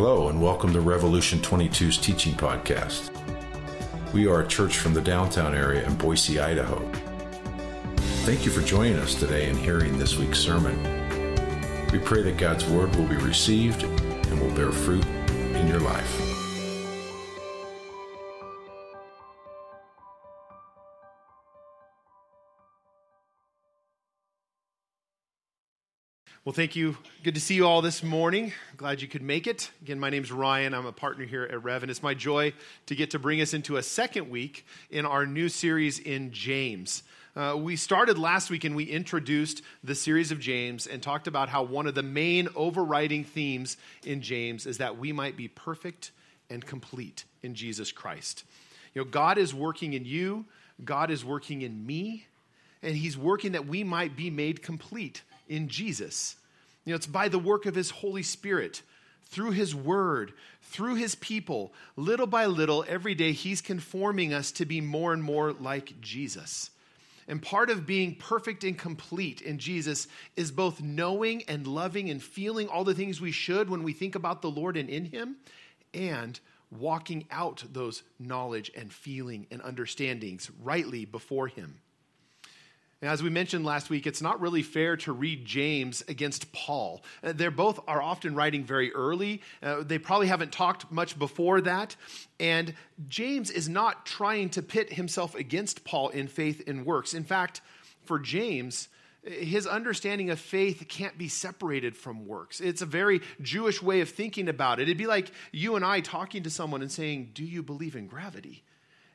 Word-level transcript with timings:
Hello, 0.00 0.28
and 0.28 0.40
welcome 0.40 0.72
to 0.74 0.80
Revolution 0.80 1.40
22's 1.40 1.98
teaching 1.98 2.32
podcast. 2.32 3.10
We 4.14 4.28
are 4.28 4.42
a 4.42 4.46
church 4.46 4.78
from 4.78 4.94
the 4.94 5.00
downtown 5.00 5.56
area 5.56 5.84
in 5.84 5.96
Boise, 5.96 6.38
Idaho. 6.38 6.78
Thank 8.24 8.44
you 8.44 8.52
for 8.52 8.60
joining 8.60 8.94
us 9.00 9.16
today 9.16 9.50
and 9.50 9.58
hearing 9.58 9.98
this 9.98 10.16
week's 10.16 10.38
sermon. 10.38 10.80
We 11.90 11.98
pray 11.98 12.22
that 12.22 12.36
God's 12.36 12.64
word 12.66 12.94
will 12.94 13.08
be 13.08 13.16
received 13.16 13.82
and 13.82 14.40
will 14.40 14.54
bear 14.54 14.70
fruit 14.70 15.04
in 15.04 15.66
your 15.66 15.80
life. 15.80 16.27
Well, 26.48 26.54
thank 26.54 26.76
you. 26.76 26.96
Good 27.24 27.34
to 27.34 27.42
see 27.42 27.56
you 27.56 27.66
all 27.66 27.82
this 27.82 28.02
morning. 28.02 28.54
Glad 28.78 29.02
you 29.02 29.06
could 29.06 29.20
make 29.20 29.46
it. 29.46 29.70
Again, 29.82 30.00
my 30.00 30.08
name's 30.08 30.32
Ryan. 30.32 30.72
I'm 30.72 30.86
a 30.86 30.92
partner 30.92 31.26
here 31.26 31.42
at 31.42 31.62
Rev, 31.62 31.82
and 31.82 31.90
it's 31.90 32.02
my 32.02 32.14
joy 32.14 32.54
to 32.86 32.94
get 32.94 33.10
to 33.10 33.18
bring 33.18 33.42
us 33.42 33.52
into 33.52 33.76
a 33.76 33.82
second 33.82 34.30
week 34.30 34.64
in 34.90 35.04
our 35.04 35.26
new 35.26 35.50
series 35.50 35.98
in 35.98 36.32
James. 36.32 37.02
Uh, 37.36 37.54
we 37.54 37.76
started 37.76 38.16
last 38.16 38.48
week 38.48 38.64
and 38.64 38.74
we 38.74 38.84
introduced 38.84 39.60
the 39.84 39.94
series 39.94 40.32
of 40.32 40.40
James 40.40 40.86
and 40.86 41.02
talked 41.02 41.26
about 41.26 41.50
how 41.50 41.64
one 41.64 41.86
of 41.86 41.94
the 41.94 42.02
main 42.02 42.48
overriding 42.56 43.24
themes 43.24 43.76
in 44.06 44.22
James 44.22 44.64
is 44.64 44.78
that 44.78 44.96
we 44.96 45.12
might 45.12 45.36
be 45.36 45.48
perfect 45.48 46.12
and 46.48 46.64
complete 46.64 47.26
in 47.42 47.54
Jesus 47.54 47.92
Christ. 47.92 48.44
You 48.94 49.02
know, 49.02 49.10
God 49.10 49.36
is 49.36 49.52
working 49.52 49.92
in 49.92 50.06
you, 50.06 50.46
God 50.82 51.10
is 51.10 51.26
working 51.26 51.60
in 51.60 51.84
me, 51.84 52.26
and 52.82 52.96
He's 52.96 53.18
working 53.18 53.52
that 53.52 53.66
we 53.66 53.84
might 53.84 54.16
be 54.16 54.30
made 54.30 54.62
complete 54.62 55.20
in 55.48 55.68
Jesus. 55.68 56.36
You 56.84 56.92
know, 56.92 56.96
it's 56.96 57.06
by 57.06 57.28
the 57.28 57.38
work 57.38 57.66
of 57.66 57.74
His 57.74 57.90
Holy 57.90 58.22
Spirit, 58.22 58.82
through 59.24 59.50
His 59.50 59.74
Word, 59.74 60.32
through 60.62 60.94
His 60.94 61.14
people, 61.14 61.72
little 61.96 62.26
by 62.26 62.46
little, 62.46 62.84
every 62.88 63.14
day, 63.14 63.32
He's 63.32 63.60
conforming 63.60 64.32
us 64.32 64.52
to 64.52 64.64
be 64.64 64.80
more 64.80 65.12
and 65.12 65.22
more 65.22 65.52
like 65.52 66.00
Jesus. 66.00 66.70
And 67.26 67.42
part 67.42 67.68
of 67.68 67.86
being 67.86 68.14
perfect 68.14 68.64
and 68.64 68.78
complete 68.78 69.42
in 69.42 69.58
Jesus 69.58 70.08
is 70.34 70.50
both 70.50 70.80
knowing 70.80 71.42
and 71.46 71.66
loving 71.66 72.08
and 72.08 72.22
feeling 72.22 72.68
all 72.68 72.84
the 72.84 72.94
things 72.94 73.20
we 73.20 73.32
should 73.32 73.68
when 73.68 73.82
we 73.82 73.92
think 73.92 74.14
about 74.14 74.40
the 74.40 74.50
Lord 74.50 74.78
and 74.78 74.88
in 74.88 75.04
Him, 75.04 75.36
and 75.92 76.40
walking 76.70 77.26
out 77.30 77.64
those 77.70 78.02
knowledge 78.18 78.70
and 78.74 78.90
feeling 78.90 79.46
and 79.50 79.60
understandings 79.62 80.50
rightly 80.62 81.04
before 81.04 81.48
Him. 81.48 81.80
And 83.00 83.10
as 83.10 83.22
we 83.22 83.30
mentioned 83.30 83.64
last 83.64 83.90
week, 83.90 84.06
it's 84.06 84.20
not 84.20 84.40
really 84.40 84.62
fair 84.62 84.96
to 84.98 85.12
read 85.12 85.44
James 85.44 86.02
against 86.08 86.52
Paul. 86.52 87.04
Uh, 87.22 87.32
they're 87.32 87.52
both 87.52 87.78
are 87.86 88.02
often 88.02 88.34
writing 88.34 88.64
very 88.64 88.92
early. 88.92 89.40
Uh, 89.62 89.84
they 89.84 89.98
probably 89.98 90.26
haven't 90.26 90.50
talked 90.50 90.90
much 90.90 91.16
before 91.16 91.60
that. 91.60 91.94
And 92.40 92.74
James 93.08 93.50
is 93.50 93.68
not 93.68 94.04
trying 94.04 94.50
to 94.50 94.62
pit 94.62 94.92
himself 94.92 95.36
against 95.36 95.84
Paul 95.84 96.08
in 96.08 96.26
faith 96.26 96.64
and 96.66 96.84
works. 96.84 97.14
In 97.14 97.22
fact, 97.22 97.60
for 98.04 98.18
James, 98.18 98.88
his 99.22 99.66
understanding 99.66 100.30
of 100.30 100.40
faith 100.40 100.84
can't 100.88 101.16
be 101.16 101.28
separated 101.28 101.96
from 101.96 102.26
works. 102.26 102.60
It's 102.60 102.82
a 102.82 102.86
very 102.86 103.20
Jewish 103.40 103.80
way 103.80 104.00
of 104.00 104.08
thinking 104.08 104.48
about 104.48 104.80
it. 104.80 104.84
It'd 104.84 104.98
be 104.98 105.06
like 105.06 105.30
you 105.52 105.76
and 105.76 105.84
I 105.84 106.00
talking 106.00 106.42
to 106.44 106.50
someone 106.50 106.82
and 106.82 106.90
saying, 106.90 107.30
Do 107.34 107.44
you 107.44 107.62
believe 107.62 107.94
in 107.94 108.08
gravity? 108.08 108.64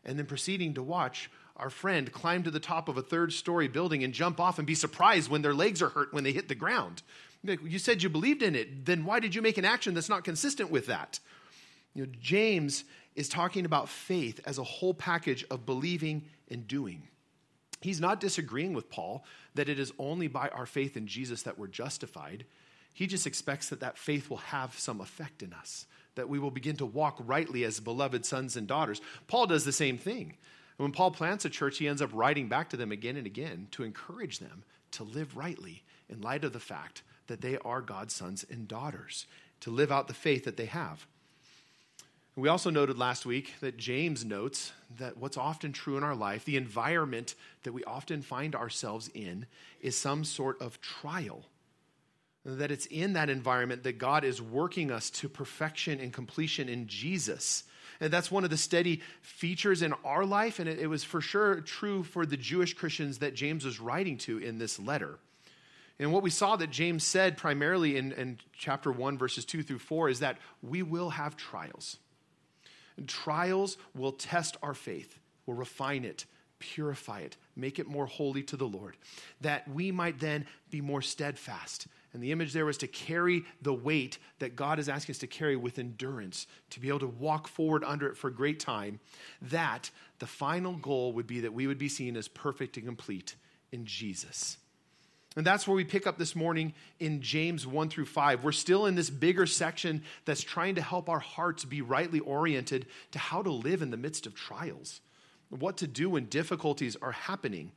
And 0.06 0.18
then 0.18 0.26
proceeding 0.26 0.74
to 0.76 0.84
watch 0.84 1.30
our 1.56 1.70
friend 1.70 2.12
climb 2.12 2.44
to 2.44 2.52
the 2.52 2.60
top 2.60 2.90
of 2.90 2.98
a 2.98 3.02
third 3.02 3.32
story 3.32 3.68
building 3.68 4.04
and 4.04 4.14
jump 4.14 4.40
off 4.40 4.58
and 4.58 4.66
be 4.66 4.76
surprised 4.76 5.30
when 5.30 5.44
their 5.44 5.54
legs 5.54 5.82
are 5.82 5.90
hurt 5.90 6.14
when 6.14 6.24
they 6.24 6.32
hit 6.32 6.48
the 6.48 6.56
ground. 6.56 7.04
You 7.44 7.78
said 7.78 8.02
you 8.02 8.10
believed 8.10 8.42
in 8.42 8.56
it. 8.56 8.86
Then 8.86 9.06
why 9.06 9.20
did 9.20 9.36
you 9.36 9.42
make 9.42 9.58
an 9.58 9.66
action 9.66 9.94
that's 9.94 10.10
not 10.10 10.24
consistent 10.24 10.72
with 10.72 10.88
that? 10.88 11.20
You 11.94 12.06
know, 12.06 12.12
James 12.20 12.86
is 13.16 13.30
talking 13.30 13.66
about 13.66 13.90
faith 13.90 14.40
as 14.46 14.58
a 14.58 14.64
whole 14.64 14.94
package 14.94 15.46
of 15.52 15.66
believing 15.66 16.24
and 16.50 16.68
doing. 16.68 17.04
He's 17.82 18.02
not 18.02 18.20
disagreeing 18.20 18.74
with 18.74 18.90
Paul 18.90 19.24
that 19.56 19.70
it 19.70 19.78
is 19.78 19.92
only 20.00 20.28
by 20.28 20.48
our 20.48 20.66
faith 20.66 20.98
in 20.98 21.06
Jesus 21.06 21.44
that 21.44 21.60
we're 21.60 21.68
justified. 21.68 22.46
He 22.94 23.06
just 23.06 23.28
expects 23.28 23.70
that 23.70 23.82
that 23.82 23.98
faith 23.98 24.30
will 24.30 24.38
have 24.38 24.80
some 24.80 25.02
effect 25.02 25.44
in 25.44 25.54
us, 25.54 25.86
that 26.16 26.30
we 26.30 26.40
will 26.40 26.50
begin 26.50 26.78
to 26.78 26.86
walk 26.86 27.18
rightly 27.24 27.64
as 27.64 27.80
beloved 27.80 28.26
sons 28.26 28.56
and 28.56 28.68
daughters. 28.68 29.02
Paul 29.28 29.48
does 29.48 29.66
the 29.66 29.72
same 29.72 29.98
thing. 29.98 30.38
When 30.84 30.92
Paul 30.92 31.12
plants 31.12 31.46
a 31.46 31.50
church, 31.50 31.78
he 31.78 31.88
ends 31.88 32.02
up 32.02 32.10
writing 32.12 32.50
back 32.50 32.70
to 32.72 32.78
them 32.78 32.92
again 32.92 33.16
and 33.16 33.26
again 33.26 33.70
to 33.72 33.84
encourage 33.84 34.40
them 34.40 34.66
to 34.92 35.06
live 35.06 35.38
rightly 35.38 35.82
in 36.10 36.20
light 36.20 36.44
of 36.44 36.52
the 36.52 36.60
fact 36.60 37.04
that 37.28 37.40
they 37.40 37.58
are 37.60 37.80
God's 37.80 38.14
sons 38.14 38.46
and 38.52 38.68
daughters, 38.68 39.26
to 39.62 39.72
live 39.72 39.94
out 39.94 40.10
the 40.10 40.14
faith 40.14 40.44
that 40.44 40.58
they 40.58 40.66
have. 40.66 41.08
We 42.36 42.50
also 42.50 42.70
noted 42.70 42.98
last 42.98 43.26
week 43.26 43.54
that 43.62 43.78
James 43.78 44.26
notes 44.26 44.74
that 44.98 45.16
what's 45.16 45.38
often 45.38 45.72
true 45.72 45.96
in 45.96 46.04
our 46.04 46.16
life, 46.16 46.44
the 46.44 46.58
environment 46.58 47.36
that 47.64 47.72
we 47.72 47.86
often 47.86 48.22
find 48.22 48.54
ourselves 48.54 49.10
in, 49.14 49.46
is 49.80 49.98
some 49.98 50.26
sort 50.26 50.62
of 50.62 50.82
trial. 50.82 51.46
That 52.44 52.72
it's 52.72 52.88
in 52.88 53.14
that 53.14 53.30
environment 53.30 53.84
that 53.84 54.00
God 54.00 54.26
is 54.26 54.42
working 54.42 54.92
us 54.92 55.10
to 55.12 55.30
perfection 55.30 56.02
and 56.02 56.12
completion 56.12 56.68
in 56.68 56.88
Jesus. 56.88 57.64
And 58.04 58.12
that's 58.12 58.30
one 58.30 58.44
of 58.44 58.50
the 58.50 58.58
steady 58.58 59.02
features 59.22 59.82
in 59.82 59.94
our 60.04 60.26
life, 60.26 60.60
and 60.60 60.68
it, 60.68 60.78
it 60.78 60.88
was 60.88 61.06
for 61.06 61.22
sure 61.22 61.62
true 61.62 62.04
for 62.04 62.26
the 62.26 62.36
Jewish 62.36 62.74
Christians 62.74 63.20
that 63.20 63.34
James 63.34 63.64
was 63.64 63.80
writing 63.80 64.18
to 64.20 64.40
in 64.40 64.58
this 64.58 64.78
letter. 64.78 65.20
And 65.98 66.12
what 66.12 66.22
we 66.22 66.30
saw 66.30 66.58
that 66.58 66.70
James 66.70 67.06
said 67.06 67.38
primarily 67.38 67.96
in, 67.96 68.12
in 68.12 68.40
chapter 68.52 68.92
1, 68.92 69.18
verses 69.18 69.46
2 69.46 69.64
through 69.64 69.80
4, 69.80 70.10
is 70.10 70.20
that 70.20 70.38
we 70.62 70.84
will 70.84 71.12
have 71.12 71.38
trials. 71.38 71.96
And 72.98 73.08
trials 73.08 73.78
will 73.96 74.12
test 74.12 74.58
our 74.62 74.74
faith, 74.74 75.18
will 75.46 75.54
refine 75.54 76.04
it, 76.04 76.26
purify 76.60 77.22
it, 77.22 77.38
make 77.56 77.80
it 77.80 77.88
more 77.88 78.06
holy 78.06 78.44
to 78.44 78.58
the 78.58 78.68
Lord, 78.68 78.98
that 79.40 79.66
we 79.70 79.94
might 79.94 80.20
then 80.20 80.46
be 80.70 80.82
more 80.82 81.02
steadfast 81.02 81.88
and 82.14 82.22
the 82.22 82.32
image 82.32 82.54
there 82.54 82.66
was 82.66 82.78
to 82.78 82.88
carry 82.88 83.44
the 83.62 83.74
weight 83.74 84.20
that 84.40 84.56
God 84.56 84.78
is 84.78 84.88
asking 84.88 85.14
us 85.14 85.20
to 85.20 85.28
carry 85.28 85.56
with 85.56 85.80
endurance, 85.80 86.46
to 86.70 86.80
be 86.80 86.90
able 86.90 87.00
to 87.00 87.08
walk 87.08 87.48
forward 87.48 87.84
under 87.84 88.08
it 88.08 88.18
for 88.18 88.28
a 88.28 88.34
great 88.34 88.60
time. 88.60 89.00
That 89.42 89.90
the 90.20 90.28
final 90.28 90.74
goal 90.74 91.14
would 91.14 91.28
be 91.28 91.42
that 91.42 91.54
we 91.54 91.66
would 91.66 91.80
be 91.80 91.90
seen 91.90 92.16
as 92.16 92.28
perfect 92.28 92.78
and 92.78 92.86
complete 92.86 93.36
in 93.72 93.86
Jesus. 93.86 94.58
And 95.36 95.46
that's 95.46 95.68
where 95.68 95.76
we 95.76 95.84
pick 95.84 96.06
up 96.06 96.20
this 96.20 96.36
morning 96.36 96.74
in 97.00 97.22
James 97.22 97.66
1 97.66 97.90
through 97.90 98.06
5. 98.06 98.44
We're 98.44 98.52
still 98.52 98.86
in 98.86 98.94
this 98.94 99.10
bigger 99.10 99.48
section 99.48 100.04
that's 100.26 100.44
trying 100.44 100.76
to 100.76 100.82
help 100.82 101.10
our 101.10 101.20
hearts 101.20 101.66
be 101.66 101.82
rightly 101.82 102.20
oriented 102.20 102.86
to 103.12 103.20
how 103.20 103.42
to 103.42 103.52
live 103.52 103.82
in 103.82 103.90
the 103.90 103.98
midst 103.98 104.28
of 104.28 104.36
trials, 104.36 105.02
what 105.50 105.78
to 105.78 105.88
do 105.88 106.12
when 106.12 106.26
difficulties 106.26 106.96
are 107.02 107.12
happening. 107.12 107.72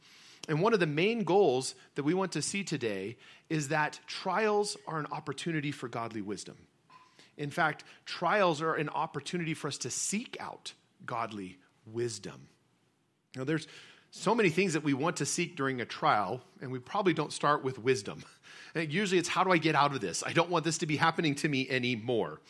And 0.48 0.60
one 0.60 0.72
of 0.72 0.80
the 0.80 0.86
main 0.86 1.24
goals 1.24 1.74
that 1.94 2.04
we 2.04 2.14
want 2.14 2.32
to 2.32 2.42
see 2.42 2.62
today 2.62 3.16
is 3.48 3.68
that 3.68 3.98
trials 4.06 4.76
are 4.86 4.98
an 4.98 5.06
opportunity 5.10 5.72
for 5.72 5.88
godly 5.88 6.22
wisdom. 6.22 6.56
In 7.36 7.50
fact, 7.50 7.84
trials 8.04 8.62
are 8.62 8.74
an 8.74 8.88
opportunity 8.88 9.54
for 9.54 9.68
us 9.68 9.78
to 9.78 9.90
seek 9.90 10.36
out 10.40 10.72
godly 11.04 11.58
wisdom. 11.84 12.48
Now, 13.36 13.44
there's 13.44 13.66
so 14.10 14.34
many 14.34 14.48
things 14.48 14.72
that 14.72 14.82
we 14.82 14.94
want 14.94 15.16
to 15.16 15.26
seek 15.26 15.56
during 15.56 15.80
a 15.80 15.84
trial, 15.84 16.40
and 16.62 16.70
we 16.70 16.78
probably 16.78 17.12
don't 17.12 17.32
start 17.32 17.64
with 17.64 17.78
wisdom. 17.78 18.24
And 18.74 18.92
usually 18.92 19.18
it's 19.18 19.28
how 19.30 19.42
do 19.42 19.50
I 19.50 19.56
get 19.56 19.74
out 19.74 19.94
of 19.94 20.02
this? 20.02 20.22
I 20.26 20.34
don't 20.34 20.50
want 20.50 20.62
this 20.66 20.76
to 20.78 20.86
be 20.86 20.96
happening 20.96 21.34
to 21.36 21.48
me 21.48 21.66
anymore 21.70 22.42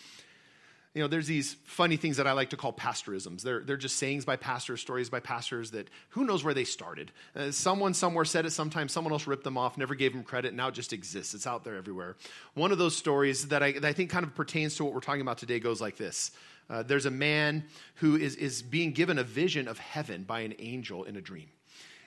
you 0.96 1.02
know, 1.02 1.08
there's 1.08 1.26
these 1.26 1.58
funny 1.64 1.98
things 1.98 2.16
that 2.16 2.26
I 2.26 2.32
like 2.32 2.48
to 2.50 2.56
call 2.56 2.72
pastorisms. 2.72 3.42
They're, 3.42 3.60
they're 3.60 3.76
just 3.76 3.98
sayings 3.98 4.24
by 4.24 4.36
pastors, 4.36 4.80
stories 4.80 5.10
by 5.10 5.20
pastors 5.20 5.72
that 5.72 5.90
who 6.08 6.24
knows 6.24 6.42
where 6.42 6.54
they 6.54 6.64
started. 6.64 7.12
Uh, 7.36 7.50
someone 7.50 7.92
somewhere 7.92 8.24
said 8.24 8.46
it 8.46 8.52
sometime, 8.52 8.88
someone 8.88 9.12
else 9.12 9.26
ripped 9.26 9.44
them 9.44 9.58
off, 9.58 9.76
never 9.76 9.94
gave 9.94 10.14
them 10.14 10.22
credit, 10.22 10.54
now 10.54 10.68
it 10.68 10.74
just 10.74 10.94
exists. 10.94 11.34
It's 11.34 11.46
out 11.46 11.64
there 11.64 11.76
everywhere. 11.76 12.16
One 12.54 12.72
of 12.72 12.78
those 12.78 12.96
stories 12.96 13.48
that 13.48 13.62
I, 13.62 13.72
that 13.72 13.84
I 13.84 13.92
think 13.92 14.08
kind 14.08 14.24
of 14.24 14.34
pertains 14.34 14.74
to 14.76 14.84
what 14.84 14.94
we're 14.94 15.00
talking 15.00 15.20
about 15.20 15.36
today 15.36 15.60
goes 15.60 15.82
like 15.82 15.98
this. 15.98 16.30
Uh, 16.70 16.82
there's 16.82 17.04
a 17.04 17.10
man 17.10 17.64
who 17.96 18.16
is, 18.16 18.34
is 18.36 18.62
being 18.62 18.92
given 18.92 19.18
a 19.18 19.22
vision 19.22 19.68
of 19.68 19.78
heaven 19.78 20.22
by 20.22 20.40
an 20.40 20.54
angel 20.58 21.04
in 21.04 21.16
a 21.16 21.20
dream 21.20 21.50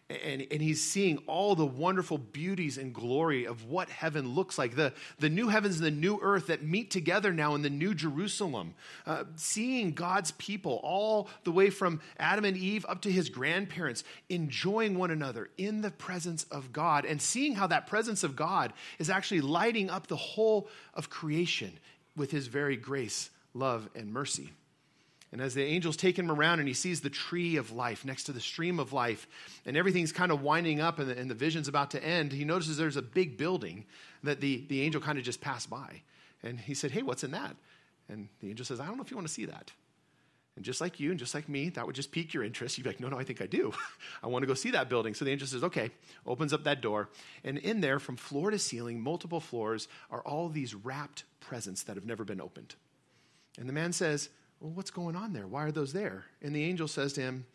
and, 0.10 0.48
and 0.50 0.62
he's 0.62 0.84
seeing 0.84 1.20
all 1.28 1.54
the 1.54 1.66
wonderful 1.66 2.18
beauties 2.18 2.78
and 2.78 2.94
glory 2.94 3.46
of 3.46 3.66
what 3.66 3.90
heaven 3.90 4.34
looks 4.34 4.58
like 4.58 4.76
the, 4.76 4.92
the 5.20 5.30
new 5.30 5.50
heavens 5.50 5.78
and 5.78 5.86
the 5.86 5.92
new 5.92 6.20
earth 6.22 6.48
that 6.48 6.64
meet 6.64 6.90
together 6.90 7.32
now 7.32 7.54
in 7.54 7.62
the 7.62 7.70
new 7.70 7.94
Jerusalem. 7.94 8.74
Uh, 9.06 9.26
seeing 9.36 9.92
God's 9.92 10.32
people, 10.32 10.80
all 10.84 11.30
the 11.44 11.52
way 11.52 11.70
from 11.70 12.02
Adam 12.18 12.44
and 12.44 12.58
Eve 12.58 12.86
up 12.90 13.02
to 13.02 13.12
his 13.12 13.30
grandparents, 13.30 14.04
enjoying 14.30 14.98
one 14.98 15.12
another 15.12 15.50
in 15.58 15.82
the 15.82 15.92
presence 15.92 16.44
of 16.46 16.74
God, 16.74 17.06
and 17.06 17.22
seeing 17.22 17.54
how 17.54 17.68
that 17.68 17.86
presence 17.86 18.24
of 18.24 18.36
God 18.36 18.74
is 18.98 19.10
actually 19.10 19.42
lighting 19.42 19.90
up 19.90 20.08
the 20.08 20.16
whole 20.16 20.68
of 20.96 21.10
creation 21.10 21.74
with 22.16 22.32
his 22.32 22.48
very 22.48 22.76
grace, 22.76 23.30
love, 23.54 23.90
and 23.96 24.12
mercy. 24.12 24.52
And 25.32 25.42
as 25.42 25.54
the 25.54 25.64
angel's 25.64 25.96
take 25.96 26.18
him 26.18 26.32
around 26.32 26.60
and 26.60 26.68
he 26.68 26.74
sees 26.74 27.02
the 27.02 27.10
tree 27.10 27.58
of 27.58 27.72
life 27.72 28.04
next 28.04 28.24
to 28.24 28.32
the 28.32 28.40
stream 28.40 28.80
of 28.80 28.94
life, 28.94 29.28
and 29.66 29.78
everything's 29.78 30.12
kind 30.12 30.32
of 30.32 30.42
winding 30.42 30.82
up 30.82 30.98
and 30.98 31.10
the, 31.10 31.18
and 31.18 31.30
the 31.30 31.36
vision's 31.36 31.68
about 31.68 31.92
to 31.92 32.04
end, 32.04 32.32
he 32.32 32.46
notices 32.46 32.78
there's 32.78 32.98
a 32.98 33.02
big 33.02 33.38
building 33.38 33.86
that 34.24 34.42
the, 34.42 34.66
the 34.70 34.82
angel 34.82 35.02
kind 35.02 35.20
of 35.20 35.24
just 35.24 35.40
passed 35.40 35.70
by. 35.70 36.02
And 36.42 36.60
he 36.60 36.74
said, 36.74 36.92
Hey, 36.92 37.04
what's 37.04 37.24
in 37.24 37.32
that? 37.32 37.56
And 38.08 38.28
the 38.40 38.50
angel 38.50 38.66
says, 38.66 38.80
I 38.80 38.88
don't 38.88 38.98
know 38.98 39.04
if 39.04 39.12
you 39.12 39.18
want 39.18 39.28
to 39.28 39.34
see 39.34 39.46
that. 39.46 39.72
And 40.56 40.66
just 40.66 40.82
like 40.82 41.00
you 41.00 41.12
and 41.12 41.18
just 41.18 41.34
like 41.34 41.48
me, 41.48 41.70
that 41.70 41.86
would 41.86 41.96
just 41.96 42.12
pique 42.12 42.34
your 42.34 42.44
interest. 42.44 42.78
You'd 42.78 42.84
be 42.84 42.90
like, 42.90 43.00
no, 43.00 43.08
no, 43.08 43.18
I 43.18 43.24
think 43.24 43.42
I 43.42 43.46
do. 43.46 43.72
I 44.24 44.28
want 44.28 44.44
to 44.44 44.48
go 44.48 44.54
see 44.54 44.72
that 44.72 44.90
building. 44.90 45.14
So 45.14 45.24
the 45.24 45.32
angel 45.32 45.48
says, 45.48 45.64
okay, 45.64 45.90
opens 46.26 46.52
up 46.52 46.66
that 46.66 46.82
door. 46.82 47.08
And 47.46 47.58
in 47.60 47.80
there, 47.80 47.98
from 47.98 48.18
floor 48.18 48.52
to 48.52 48.60
ceiling, 48.60 49.00
multiple 49.00 49.40
floors, 49.40 49.88
are 50.12 50.20
all 50.22 50.50
these 50.50 50.76
wrapped 50.76 51.24
presents 51.40 51.84
that 51.84 51.96
have 51.96 52.06
never 52.06 52.26
been 52.26 52.42
opened. 52.42 52.76
And 53.58 53.70
the 53.70 53.74
man 53.74 53.94
says, 53.94 54.28
well, 54.60 54.72
what's 54.72 54.92
going 54.92 55.16
on 55.16 55.34
there? 55.34 55.48
Why 55.48 55.64
are 55.64 55.72
those 55.72 55.94
there? 55.94 56.26
And 56.42 56.56
the 56.56 56.64
angel 56.64 56.88
says 56.88 57.14
to 57.14 57.22
him, 57.22 57.46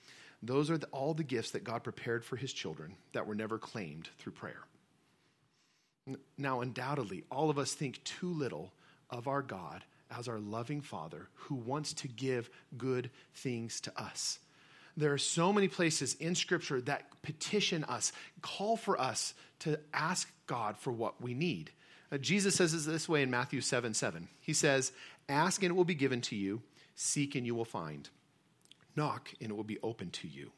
those 0.42 0.70
are 0.70 0.78
the, 0.78 0.86
all 0.86 1.14
the 1.14 1.24
gifts 1.24 1.52
that 1.52 1.64
God 1.64 1.82
prepared 1.82 2.24
for 2.24 2.36
his 2.36 2.52
children 2.52 2.96
that 3.12 3.26
were 3.26 3.34
never 3.34 3.58
claimed 3.58 4.08
through 4.18 4.32
prayer. 4.32 4.60
Now, 6.36 6.60
undoubtedly, 6.60 7.24
all 7.30 7.48
of 7.48 7.58
us 7.58 7.72
think 7.72 8.04
too 8.04 8.28
little 8.28 8.72
of 9.08 9.26
our 9.26 9.40
God 9.40 9.84
as 10.10 10.28
our 10.28 10.38
loving 10.38 10.82
Father 10.82 11.28
who 11.34 11.54
wants 11.54 11.94
to 11.94 12.08
give 12.08 12.50
good 12.76 13.10
things 13.34 13.80
to 13.82 14.00
us. 14.00 14.38
There 14.96 15.12
are 15.12 15.18
so 15.18 15.52
many 15.52 15.66
places 15.66 16.14
in 16.14 16.34
Scripture 16.34 16.80
that 16.82 17.06
petition 17.22 17.84
us, 17.84 18.12
call 18.42 18.76
for 18.76 19.00
us 19.00 19.34
to 19.60 19.80
ask 19.92 20.30
God 20.46 20.76
for 20.76 20.92
what 20.92 21.20
we 21.22 21.32
need. 21.32 21.70
Uh, 22.12 22.18
Jesus 22.18 22.54
says 22.54 22.74
it 22.74 22.90
this 22.90 23.08
way 23.08 23.22
in 23.22 23.30
Matthew 23.30 23.60
7 23.60 23.94
7. 23.94 24.28
He 24.40 24.52
says, 24.52 24.92
Ask 25.28 25.62
and 25.62 25.70
it 25.70 25.74
will 25.74 25.84
be 25.84 25.94
given 25.94 26.20
to 26.22 26.36
you, 26.36 26.62
seek 26.94 27.34
and 27.34 27.46
you 27.46 27.54
will 27.54 27.64
find, 27.64 28.08
knock 28.96 29.30
and 29.40 29.50
it 29.50 29.54
will 29.54 29.64
be 29.64 29.78
open 29.82 30.10
to 30.10 30.28
you. 30.28 30.50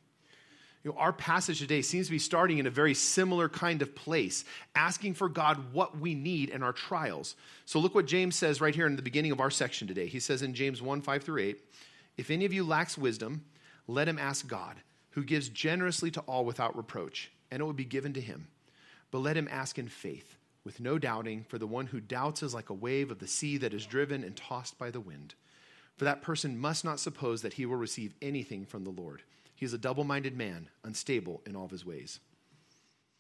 You 0.87 0.93
know, 0.93 0.99
our 0.99 1.13
passage 1.13 1.59
today 1.59 1.83
seems 1.83 2.07
to 2.07 2.13
be 2.13 2.21
starting 2.21 2.59
in 2.59 2.67
a 2.69 2.71
very 2.71 2.95
similar 2.95 3.49
kind 3.49 3.83
of 3.83 3.97
place, 3.97 4.45
asking 4.77 5.15
for 5.15 5.29
God 5.29 5.73
what 5.73 5.99
we 5.99 6.15
need 6.15 6.49
in 6.49 6.63
our 6.63 6.73
trials. 6.73 7.35
So 7.65 7.81
look 7.81 7.93
what 7.93 8.07
James 8.07 8.37
says 8.37 8.61
right 8.61 8.73
here 8.73 8.87
in 8.87 8.95
the 8.95 9.03
beginning 9.03 9.33
of 9.33 9.41
our 9.41 9.51
section 9.51 9.89
today. 9.89 10.07
He 10.07 10.21
says 10.21 10.43
in 10.43 10.55
James 10.55 10.81
1 10.81 11.03
5 11.03 11.25
through 11.25 11.43
8, 11.43 11.61
If 12.17 12.31
any 12.31 12.45
of 12.45 12.53
you 12.53 12.63
lacks 12.63 12.97
wisdom, 12.97 13.45
let 13.89 14.07
him 14.07 14.17
ask 14.17 14.47
God, 14.47 14.77
who 15.11 15.25
gives 15.25 15.49
generously 15.49 16.13
to 16.13 16.21
all 16.21 16.45
without 16.45 16.77
reproach, 16.77 17.33
and 17.51 17.61
it 17.61 17.65
will 17.65 17.73
be 17.73 17.85
given 17.85 18.13
to 18.13 18.21
him. 18.21 18.47
But 19.11 19.19
let 19.19 19.37
him 19.37 19.49
ask 19.51 19.81
in 19.81 19.89
faith, 19.89 20.37
with 20.63 20.79
no 20.79 20.99
doubting, 20.99 21.45
for 21.49 21.59
the 21.59 21.67
one 21.67 21.87
who 21.87 22.01
doubts 22.01 22.45
is 22.45 22.55
like 22.55 22.71
a 22.71 22.75
wave 22.75 23.11
of 23.11 23.19
the 23.19 23.27
sea 23.27 23.57
that 23.59 23.75
is 23.75 23.87
driven 23.87 24.23
and 24.23 24.37
tossed 24.37 24.79
by 24.79 24.93
the 24.93 25.01
wind. 25.01 25.35
For 25.97 26.05
that 26.05 26.23
person 26.23 26.59
must 26.59 26.85
not 26.85 27.01
suppose 27.01 27.43
that 27.43 27.55
he 27.55 27.67
will 27.67 27.77
receive 27.77 28.15
anything 28.21 28.67
from 28.67 28.85
the 28.85 28.91
Lord. 28.91 29.23
He 29.55 29.65
is 29.65 29.73
a 29.73 29.79
double 29.79 30.05
minded 30.05 30.37
man, 30.37 30.69
unstable 30.85 31.43
in 31.47 31.57
all 31.57 31.65
of 31.65 31.71
his 31.71 31.87
ways. 31.87 32.21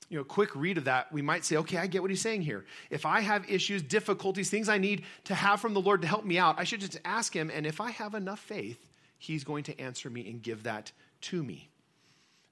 You 0.08 0.18
know, 0.18 0.24
quick 0.24 0.54
read 0.54 0.78
of 0.78 0.84
that, 0.84 1.10
we 1.10 1.22
might 1.22 1.44
say, 1.44 1.56
okay, 1.56 1.78
I 1.78 1.88
get 1.88 2.02
what 2.02 2.10
he's 2.10 2.20
saying 2.20 2.42
here. 2.42 2.64
If 2.90 3.06
I 3.06 3.20
have 3.20 3.50
issues, 3.50 3.82
difficulties, 3.82 4.50
things 4.50 4.68
I 4.68 4.78
need 4.78 5.02
to 5.24 5.34
have 5.34 5.60
from 5.60 5.74
the 5.74 5.80
Lord 5.80 6.02
to 6.02 6.08
help 6.08 6.24
me 6.24 6.38
out, 6.38 6.60
I 6.60 6.64
should 6.64 6.80
just 6.80 7.00
ask 7.04 7.34
him. 7.34 7.50
And 7.52 7.66
if 7.66 7.80
I 7.80 7.90
have 7.90 8.14
enough 8.14 8.38
faith, 8.38 8.78
he's 9.18 9.42
going 9.42 9.64
to 9.64 9.80
answer 9.80 10.08
me 10.08 10.28
and 10.28 10.42
give 10.42 10.62
that 10.64 10.92
to 11.22 11.42
me. 11.42 11.70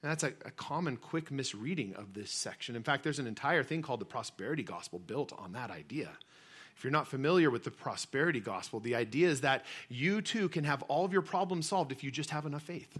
And 0.02 0.10
that's 0.10 0.24
a, 0.24 0.32
a, 0.44 0.50
common, 0.50 0.96
quick 0.96 1.30
misreading 1.30 1.94
of 1.94 2.12
this 2.12 2.30
section. 2.30 2.76
In 2.76 2.82
fact, 2.82 3.04
there's 3.04 3.18
an 3.18 3.26
entire 3.26 3.62
thing 3.62 3.82
called 3.82 4.00
the 4.00 4.04
prosperity 4.04 4.62
gospel 4.62 4.98
built 4.98 5.32
on 5.32 5.52
that 5.52 5.70
idea. 5.70 6.10
If 6.76 6.82
you're 6.82 6.90
not 6.90 7.08
familiar 7.08 7.50
with 7.50 7.64
the 7.64 7.70
prosperity 7.70 8.40
gospel, 8.40 8.80
the 8.80 8.94
idea 8.94 9.28
is 9.28 9.42
that 9.42 9.64
you 9.88 10.20
too 10.20 10.48
can 10.48 10.64
have 10.64 10.82
all 10.84 11.04
of 11.04 11.12
your 11.12 11.22
problems 11.22 11.68
solved 11.68 11.92
if 11.92 12.02
you 12.02 12.10
just 12.10 12.30
have 12.30 12.46
enough 12.46 12.62
faith. 12.62 12.98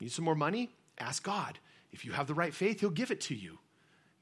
Need 0.00 0.12
some 0.12 0.24
more 0.24 0.34
money? 0.34 0.70
Ask 0.98 1.22
God. 1.22 1.58
If 1.92 2.04
you 2.04 2.12
have 2.12 2.26
the 2.26 2.34
right 2.34 2.54
faith, 2.54 2.80
He'll 2.80 2.90
give 2.90 3.10
it 3.10 3.20
to 3.22 3.34
you. 3.34 3.58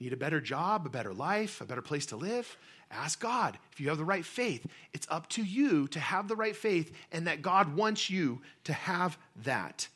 Need 0.00 0.12
a 0.12 0.16
better 0.16 0.40
job, 0.40 0.86
a 0.86 0.90
better 0.90 1.12
life, 1.12 1.60
a 1.60 1.64
better 1.64 1.82
place 1.82 2.06
to 2.06 2.16
live? 2.16 2.56
Ask 2.90 3.20
God. 3.20 3.58
If 3.72 3.80
you 3.80 3.88
have 3.88 3.98
the 3.98 4.04
right 4.04 4.24
faith, 4.24 4.66
it's 4.92 5.06
up 5.10 5.28
to 5.30 5.42
you 5.42 5.88
to 5.88 6.00
have 6.00 6.28
the 6.28 6.36
right 6.36 6.54
faith 6.54 6.94
and 7.10 7.26
that 7.26 7.42
God 7.42 7.74
wants 7.74 8.10
you 8.10 8.40
to 8.64 8.72
have 8.72 9.18
that. 9.44 9.88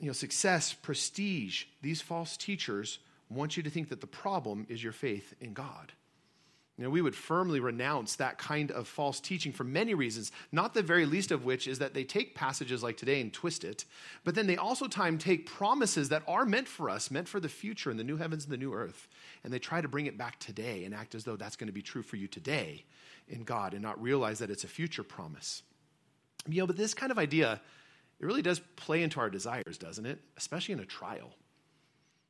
You 0.00 0.06
know, 0.06 0.12
success, 0.12 0.72
prestige, 0.72 1.64
these 1.82 2.00
false 2.00 2.36
teachers 2.36 2.98
want 3.28 3.56
you 3.56 3.62
to 3.62 3.70
think 3.70 3.88
that 3.88 4.00
the 4.00 4.06
problem 4.06 4.66
is 4.68 4.82
your 4.82 4.92
faith 4.92 5.34
in 5.40 5.52
God. 5.52 5.92
You 6.78 6.84
know, 6.84 6.90
we 6.90 7.02
would 7.02 7.14
firmly 7.14 7.60
renounce 7.60 8.16
that 8.16 8.38
kind 8.38 8.70
of 8.70 8.88
false 8.88 9.20
teaching 9.20 9.52
for 9.52 9.62
many 9.62 9.92
reasons, 9.92 10.32
not 10.52 10.72
the 10.72 10.82
very 10.82 11.04
least 11.04 11.30
of 11.30 11.44
which 11.44 11.68
is 11.68 11.78
that 11.80 11.92
they 11.92 12.02
take 12.02 12.34
passages 12.34 12.82
like 12.82 12.96
today 12.96 13.20
and 13.20 13.30
twist 13.30 13.62
it, 13.62 13.84
but 14.24 14.34
then 14.34 14.46
they 14.46 14.56
also 14.56 14.88
time 14.88 15.18
take 15.18 15.44
promises 15.44 16.08
that 16.08 16.22
are 16.26 16.46
meant 16.46 16.66
for 16.66 16.88
us, 16.88 17.10
meant 17.10 17.28
for 17.28 17.40
the 17.40 17.48
future 17.48 17.90
and 17.90 18.00
the 18.00 18.04
new 18.04 18.16
heavens 18.16 18.44
and 18.44 18.52
the 18.52 18.56
new 18.56 18.72
earth, 18.72 19.06
and 19.44 19.52
they 19.52 19.58
try 19.58 19.82
to 19.82 19.88
bring 19.88 20.06
it 20.06 20.16
back 20.16 20.38
today 20.38 20.84
and 20.84 20.94
act 20.94 21.14
as 21.14 21.24
though 21.24 21.36
that's 21.36 21.56
going 21.56 21.68
to 21.68 21.74
be 21.74 21.82
true 21.82 22.02
for 22.02 22.16
you 22.16 22.26
today 22.26 22.84
in 23.28 23.44
God 23.44 23.74
and 23.74 23.82
not 23.82 24.00
realize 24.02 24.38
that 24.38 24.50
it's 24.50 24.64
a 24.64 24.68
future 24.68 25.02
promise. 25.02 25.62
You 26.48 26.62
know, 26.62 26.66
but 26.66 26.78
this 26.78 26.94
kind 26.94 27.12
of 27.12 27.18
idea, 27.18 27.60
it 28.18 28.24
really 28.24 28.42
does 28.42 28.60
play 28.76 29.02
into 29.02 29.20
our 29.20 29.28
desires, 29.28 29.76
doesn't 29.78 30.06
it? 30.06 30.20
Especially 30.38 30.72
in 30.72 30.80
a 30.80 30.86
trial. 30.86 31.34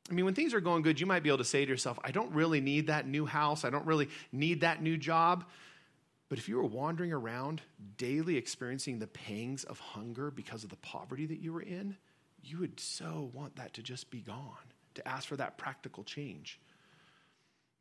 I 0.09 0.13
mean, 0.13 0.25
when 0.25 0.33
things 0.33 0.53
are 0.53 0.59
going 0.59 0.83
good, 0.83 0.99
you 0.99 1.05
might 1.05 1.23
be 1.23 1.29
able 1.29 1.37
to 1.37 1.45
say 1.45 1.63
to 1.63 1.71
yourself, 1.71 1.97
I 2.03 2.11
don't 2.11 2.33
really 2.33 2.59
need 2.59 2.87
that 2.87 3.07
new 3.07 3.25
house. 3.25 3.63
I 3.63 3.69
don't 3.69 3.85
really 3.85 4.09
need 4.31 4.61
that 4.61 4.81
new 4.81 4.97
job. 4.97 5.45
But 6.29 6.39
if 6.39 6.49
you 6.49 6.57
were 6.57 6.65
wandering 6.65 7.13
around 7.13 7.61
daily 7.97 8.37
experiencing 8.37 8.99
the 8.99 9.07
pangs 9.07 9.63
of 9.63 9.79
hunger 9.79 10.31
because 10.31 10.63
of 10.63 10.69
the 10.69 10.75
poverty 10.77 11.25
that 11.27 11.39
you 11.39 11.53
were 11.53 11.61
in, 11.61 11.95
you 12.43 12.59
would 12.59 12.79
so 12.79 13.29
want 13.33 13.55
that 13.55 13.73
to 13.75 13.83
just 13.83 14.09
be 14.09 14.19
gone, 14.19 14.57
to 14.95 15.07
ask 15.07 15.27
for 15.27 15.37
that 15.37 15.57
practical 15.57 16.03
change. 16.03 16.59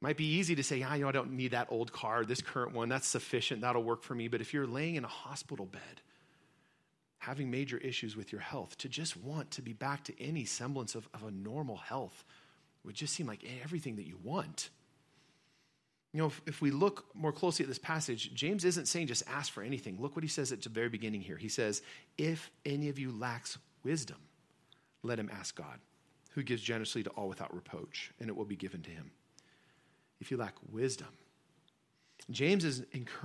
Might 0.00 0.16
be 0.16 0.34
easy 0.34 0.54
to 0.56 0.62
say, 0.62 0.78
yeah, 0.78 0.94
you 0.94 1.02
know, 1.02 1.08
I 1.08 1.12
don't 1.12 1.32
need 1.32 1.52
that 1.52 1.68
old 1.70 1.92
car, 1.92 2.24
this 2.24 2.40
current 2.40 2.74
one, 2.74 2.88
that's 2.88 3.06
sufficient, 3.06 3.62
that'll 3.62 3.82
work 3.82 4.02
for 4.02 4.14
me. 4.14 4.28
But 4.28 4.40
if 4.40 4.52
you're 4.52 4.66
laying 4.66 4.96
in 4.96 5.04
a 5.04 5.08
hospital 5.08 5.66
bed, 5.66 6.02
having 7.22 7.52
major 7.52 7.78
issues 7.78 8.16
with 8.16 8.32
your 8.32 8.40
health, 8.40 8.76
to 8.76 8.88
just 8.88 9.16
want 9.16 9.48
to 9.52 9.62
be 9.62 9.72
back 9.72 10.02
to 10.02 10.20
any 10.20 10.44
semblance 10.44 10.96
of, 10.96 11.08
of 11.14 11.22
a 11.22 11.30
normal 11.30 11.76
health 11.76 12.24
would 12.82 12.96
just 12.96 13.14
seem 13.14 13.28
like 13.28 13.44
everything 13.62 13.94
that 13.94 14.08
you 14.08 14.18
want. 14.24 14.70
You 16.12 16.18
know, 16.18 16.26
if, 16.26 16.42
if, 16.46 16.60
we 16.60 16.72
look 16.72 17.04
more 17.14 17.30
closely 17.30 17.62
at 17.62 17.68
this 17.68 17.78
passage, 17.78 18.34
James 18.34 18.64
isn't 18.64 18.88
saying 18.88 19.06
just 19.06 19.22
ask 19.28 19.52
for 19.52 19.62
anything. 19.62 19.98
Look 20.00 20.16
what 20.16 20.24
he 20.24 20.28
says 20.28 20.50
at 20.50 20.62
the 20.62 20.68
very 20.68 20.88
beginning 20.88 21.20
here. 21.20 21.36
He 21.36 21.48
says, 21.48 21.80
If 22.18 22.50
any 22.66 22.88
of 22.88 22.98
you 22.98 23.12
lacks 23.12 23.56
wisdom, 23.84 24.18
let 25.04 25.20
him 25.20 25.30
ask 25.32 25.54
God, 25.54 25.78
who 26.32 26.42
gives 26.42 26.60
generously 26.60 27.04
to 27.04 27.10
all 27.10 27.28
without 27.28 27.54
reproach, 27.54 28.10
and 28.18 28.30
it 28.30 28.36
will 28.36 28.44
be 28.44 28.56
given 28.56 28.82
to 28.82 28.90
him. 28.90 29.12
If 30.20 30.32
you 30.32 30.38
lack 30.38 30.54
wisdom, 30.72 31.06
James 32.30 32.64
is 32.64 32.84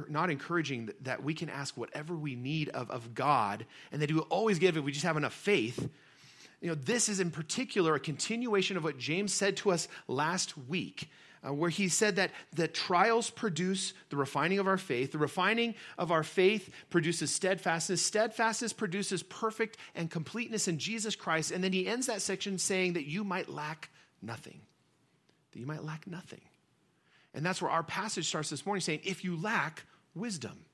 not 0.09 0.29
encouraging 0.29 0.89
that 1.01 1.23
we 1.23 1.33
can 1.33 1.49
ask 1.49 1.77
whatever 1.77 2.15
we 2.15 2.35
need 2.35 2.69
of, 2.69 2.89
of 2.89 3.13
God 3.13 3.65
and 3.91 4.01
that 4.01 4.09
He 4.09 4.15
will 4.15 4.23
always 4.23 4.59
give 4.59 4.77
if 4.77 4.83
we 4.83 4.91
just 4.91 5.05
have 5.05 5.17
enough 5.17 5.33
faith. 5.33 5.89
You 6.61 6.69
know, 6.69 6.75
this 6.75 7.07
is 7.07 7.19
in 7.19 7.31
particular 7.31 7.95
a 7.95 7.99
continuation 7.99 8.77
of 8.77 8.83
what 8.83 8.97
James 8.97 9.33
said 9.33 9.57
to 9.57 9.71
us 9.71 9.87
last 10.07 10.57
week, 10.57 11.09
uh, 11.47 11.53
where 11.53 11.69
he 11.69 11.87
said 11.87 12.15
that 12.15 12.31
the 12.51 12.67
trials 12.67 13.29
produce 13.29 13.93
the 14.09 14.17
refining 14.17 14.57
of 14.57 14.67
our 14.67 14.77
faith. 14.77 15.11
The 15.11 15.19
refining 15.19 15.75
of 15.99 16.11
our 16.11 16.23
faith 16.23 16.71
produces 16.89 17.33
steadfastness. 17.33 18.01
Steadfastness 18.01 18.73
produces 18.73 19.21
perfect 19.21 19.77
and 19.93 20.09
completeness 20.09 20.67
in 20.67 20.79
Jesus 20.79 21.15
Christ. 21.15 21.51
And 21.51 21.63
then 21.63 21.73
he 21.73 21.87
ends 21.87 22.07
that 22.07 22.23
section 22.23 22.57
saying 22.57 22.93
that 22.93 23.05
you 23.05 23.23
might 23.23 23.49
lack 23.49 23.91
nothing. 24.23 24.59
That 25.51 25.59
you 25.59 25.67
might 25.67 25.83
lack 25.83 26.07
nothing. 26.07 26.41
And 27.37 27.45
that's 27.45 27.61
where 27.61 27.69
our 27.69 27.83
passage 27.83 28.25
starts 28.25 28.49
this 28.49 28.65
morning 28.65 28.81
saying, 28.81 29.01
if 29.03 29.23
you 29.23 29.39
lack 29.39 29.83
wisdom. 30.15 30.65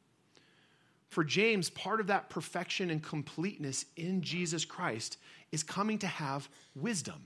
For 1.09 1.25
James, 1.25 1.69
part 1.69 1.99
of 1.99 2.07
that 2.07 2.29
perfection 2.29 2.89
and 2.89 3.03
completeness 3.03 3.83
in 3.97 4.21
Jesus 4.21 4.63
Christ 4.63 5.17
is 5.51 5.61
coming 5.61 5.97
to 5.99 6.07
have 6.07 6.47
wisdom. 6.73 7.25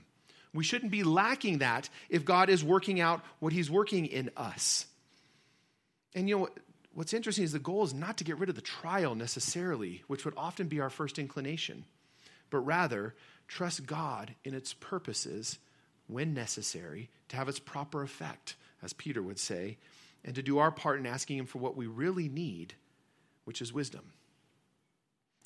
We 0.52 0.64
shouldn't 0.64 0.90
be 0.90 1.04
lacking 1.04 1.58
that 1.58 1.88
if 2.10 2.24
God 2.24 2.50
is 2.50 2.64
working 2.64 3.00
out 3.00 3.24
what 3.38 3.52
he's 3.52 3.70
working 3.70 4.06
in 4.06 4.28
us. 4.36 4.86
And 6.16 6.28
you 6.28 6.36
know, 6.36 6.48
what's 6.92 7.14
interesting 7.14 7.44
is 7.44 7.52
the 7.52 7.60
goal 7.60 7.84
is 7.84 7.94
not 7.94 8.16
to 8.16 8.24
get 8.24 8.38
rid 8.40 8.48
of 8.48 8.56
the 8.56 8.60
trial 8.60 9.14
necessarily, 9.14 10.02
which 10.08 10.24
would 10.24 10.34
often 10.36 10.66
be 10.66 10.80
our 10.80 10.90
first 10.90 11.16
inclination, 11.16 11.84
but 12.50 12.58
rather 12.58 13.14
trust 13.46 13.86
God 13.86 14.34
in 14.42 14.52
its 14.52 14.74
purposes 14.74 15.60
when 16.08 16.34
necessary 16.34 17.08
to 17.28 17.36
have 17.36 17.48
its 17.48 17.60
proper 17.60 18.02
effect 18.02 18.56
as 18.82 18.92
Peter 18.92 19.22
would 19.22 19.38
say, 19.38 19.76
and 20.24 20.34
to 20.34 20.42
do 20.42 20.58
our 20.58 20.70
part 20.70 20.98
in 20.98 21.06
asking 21.06 21.38
Him 21.38 21.46
for 21.46 21.58
what 21.58 21.76
we 21.76 21.86
really 21.86 22.28
need, 22.28 22.74
which 23.44 23.62
is 23.62 23.72
wisdom. 23.72 24.12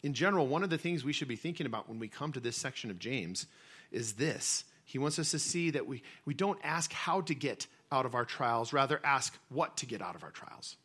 In 0.02 0.14
general, 0.14 0.46
one 0.46 0.64
of 0.64 0.70
the 0.70 0.78
things 0.78 1.04
we 1.04 1.12
should 1.12 1.28
be 1.28 1.36
thinking 1.36 1.66
about 1.66 1.88
when 1.88 1.98
we 1.98 2.08
come 2.08 2.32
to 2.32 2.40
this 2.40 2.56
section 2.56 2.90
of 2.90 2.98
James 2.98 3.46
is 3.92 4.14
this. 4.14 4.64
He 4.84 4.98
wants 4.98 5.18
us 5.18 5.30
to 5.30 5.38
see 5.38 5.70
that 5.70 5.86
we, 5.86 6.02
we 6.24 6.34
don't 6.34 6.58
ask 6.64 6.92
how 6.92 7.20
to 7.22 7.34
get 7.34 7.66
out 7.92 8.06
of 8.06 8.14
our 8.14 8.24
trials, 8.24 8.72
rather, 8.72 9.00
ask 9.04 9.36
what 9.48 9.76
to 9.78 9.86
get 9.86 10.02
out 10.02 10.16
of 10.16 10.24
our 10.24 10.30
trials. 10.30 10.76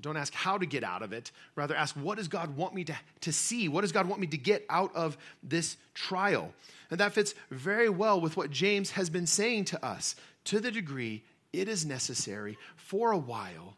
Don't 0.00 0.16
ask 0.16 0.32
how 0.32 0.58
to 0.58 0.66
get 0.66 0.84
out 0.84 1.02
of 1.02 1.12
it. 1.12 1.32
Rather, 1.56 1.74
ask 1.74 1.96
what 1.96 2.18
does 2.18 2.28
God 2.28 2.56
want 2.56 2.72
me 2.72 2.84
to, 2.84 2.94
to 3.22 3.32
see? 3.32 3.68
What 3.68 3.80
does 3.80 3.90
God 3.90 4.06
want 4.06 4.20
me 4.20 4.28
to 4.28 4.38
get 4.38 4.64
out 4.70 4.94
of 4.94 5.18
this 5.42 5.76
trial? 5.92 6.52
And 6.90 7.00
that 7.00 7.14
fits 7.14 7.34
very 7.50 7.88
well 7.88 8.20
with 8.20 8.36
what 8.36 8.50
James 8.50 8.92
has 8.92 9.10
been 9.10 9.26
saying 9.26 9.64
to 9.66 9.84
us 9.84 10.14
to 10.48 10.60
the 10.60 10.70
degree 10.70 11.22
it 11.52 11.68
is 11.68 11.84
necessary 11.84 12.56
for 12.74 13.12
a 13.12 13.18
while, 13.18 13.76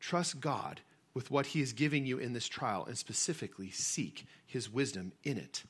trust 0.00 0.40
God 0.40 0.80
with 1.12 1.30
what 1.30 1.46
he 1.46 1.60
is 1.60 1.74
giving 1.74 2.06
you 2.06 2.16
in 2.18 2.32
this 2.32 2.48
trial 2.48 2.86
and 2.86 2.96
specifically 2.96 3.70
seek 3.70 4.24
his 4.46 4.72
wisdom 4.72 5.12
in 5.22 5.36
it. 5.36 5.64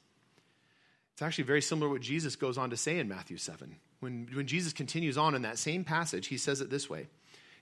It's 1.13 1.23
actually 1.23 1.45
very 1.45 1.61
similar 1.61 1.89
to 1.89 1.93
what 1.95 2.03
Jesus 2.03 2.37
goes 2.37 2.57
on 2.57 2.71
to 2.71 2.77
say 2.77 3.01
in 3.01 3.09
Matthew 3.09 3.37
7. 3.37 3.75
When, 3.99 4.29
when 4.33 4.47
Jesus 4.47 4.73
continues 4.73 5.19
on 5.19 5.35
in 5.35 5.43
that 5.43 5.59
same 5.59 5.83
passage, 5.83 6.29
he 6.29 6.39
says 6.39 6.61
it 6.61 6.71
this 6.71 6.89
way 6.89 7.09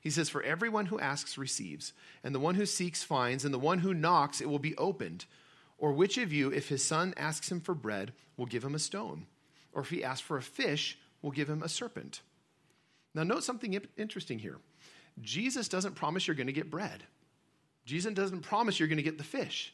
He 0.02 0.10
says, 0.10 0.28
For 0.28 0.42
everyone 0.42 0.86
who 0.86 1.00
asks 1.00 1.38
receives, 1.38 1.94
and 2.22 2.34
the 2.34 2.40
one 2.40 2.56
who 2.56 2.66
seeks 2.66 3.02
finds, 3.02 3.46
and 3.46 3.54
the 3.54 3.58
one 3.58 3.78
who 3.78 3.94
knocks 3.94 4.42
it 4.42 4.50
will 4.50 4.58
be 4.58 4.76
opened. 4.76 5.24
Or 5.78 5.92
which 5.92 6.18
of 6.18 6.30
you, 6.30 6.52
if 6.52 6.68
his 6.68 6.84
son 6.84 7.14
asks 7.16 7.50
him 7.50 7.60
for 7.60 7.74
bread, 7.74 8.12
will 8.36 8.44
give 8.44 8.64
him 8.64 8.74
a 8.74 8.78
stone? 8.78 9.26
Or 9.72 9.80
if 9.80 9.88
he 9.88 10.04
asks 10.04 10.20
for 10.20 10.36
a 10.36 10.42
fish, 10.42 10.98
will 11.22 11.30
give 11.30 11.48
him 11.48 11.62
a 11.62 11.68
serpent? 11.70 12.20
Now, 13.16 13.22
note 13.22 13.42
something 13.42 13.80
interesting 13.96 14.38
here. 14.38 14.58
Jesus 15.22 15.68
doesn't 15.68 15.94
promise 15.94 16.26
you're 16.26 16.36
going 16.36 16.48
to 16.48 16.52
get 16.52 16.70
bread. 16.70 17.02
Jesus 17.86 18.12
doesn't 18.12 18.42
promise 18.42 18.78
you're 18.78 18.88
going 18.88 18.98
to 18.98 19.02
get 19.02 19.16
the 19.16 19.24
fish. 19.24 19.72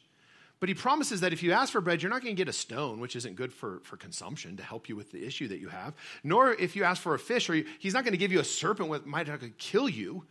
But 0.61 0.69
he 0.69 0.75
promises 0.75 1.19
that 1.19 1.33
if 1.33 1.43
you 1.43 1.51
ask 1.51 1.73
for 1.73 1.81
bread, 1.81 2.01
you're 2.01 2.09
not 2.09 2.21
going 2.21 2.33
to 2.33 2.39
get 2.39 2.47
a 2.47 2.53
stone, 2.53 3.01
which 3.01 3.17
isn't 3.17 3.35
good 3.35 3.51
for, 3.51 3.81
for 3.83 3.97
consumption 3.97 4.55
to 4.55 4.63
help 4.63 4.87
you 4.87 4.95
with 4.95 5.11
the 5.11 5.25
issue 5.25 5.49
that 5.49 5.59
you 5.59 5.67
have. 5.67 5.93
Nor 6.23 6.53
if 6.53 6.77
you 6.77 6.85
ask 6.85 7.01
for 7.01 7.15
a 7.15 7.19
fish, 7.19 7.49
or 7.49 7.61
he's 7.79 7.93
not 7.93 8.05
going 8.05 8.13
to 8.13 8.17
give 8.17 8.31
you 8.31 8.39
a 8.39 8.45
serpent 8.45 8.89
that 8.93 9.05
might 9.05 9.27
not 9.27 9.41
kill 9.57 9.89
you. 9.89 10.23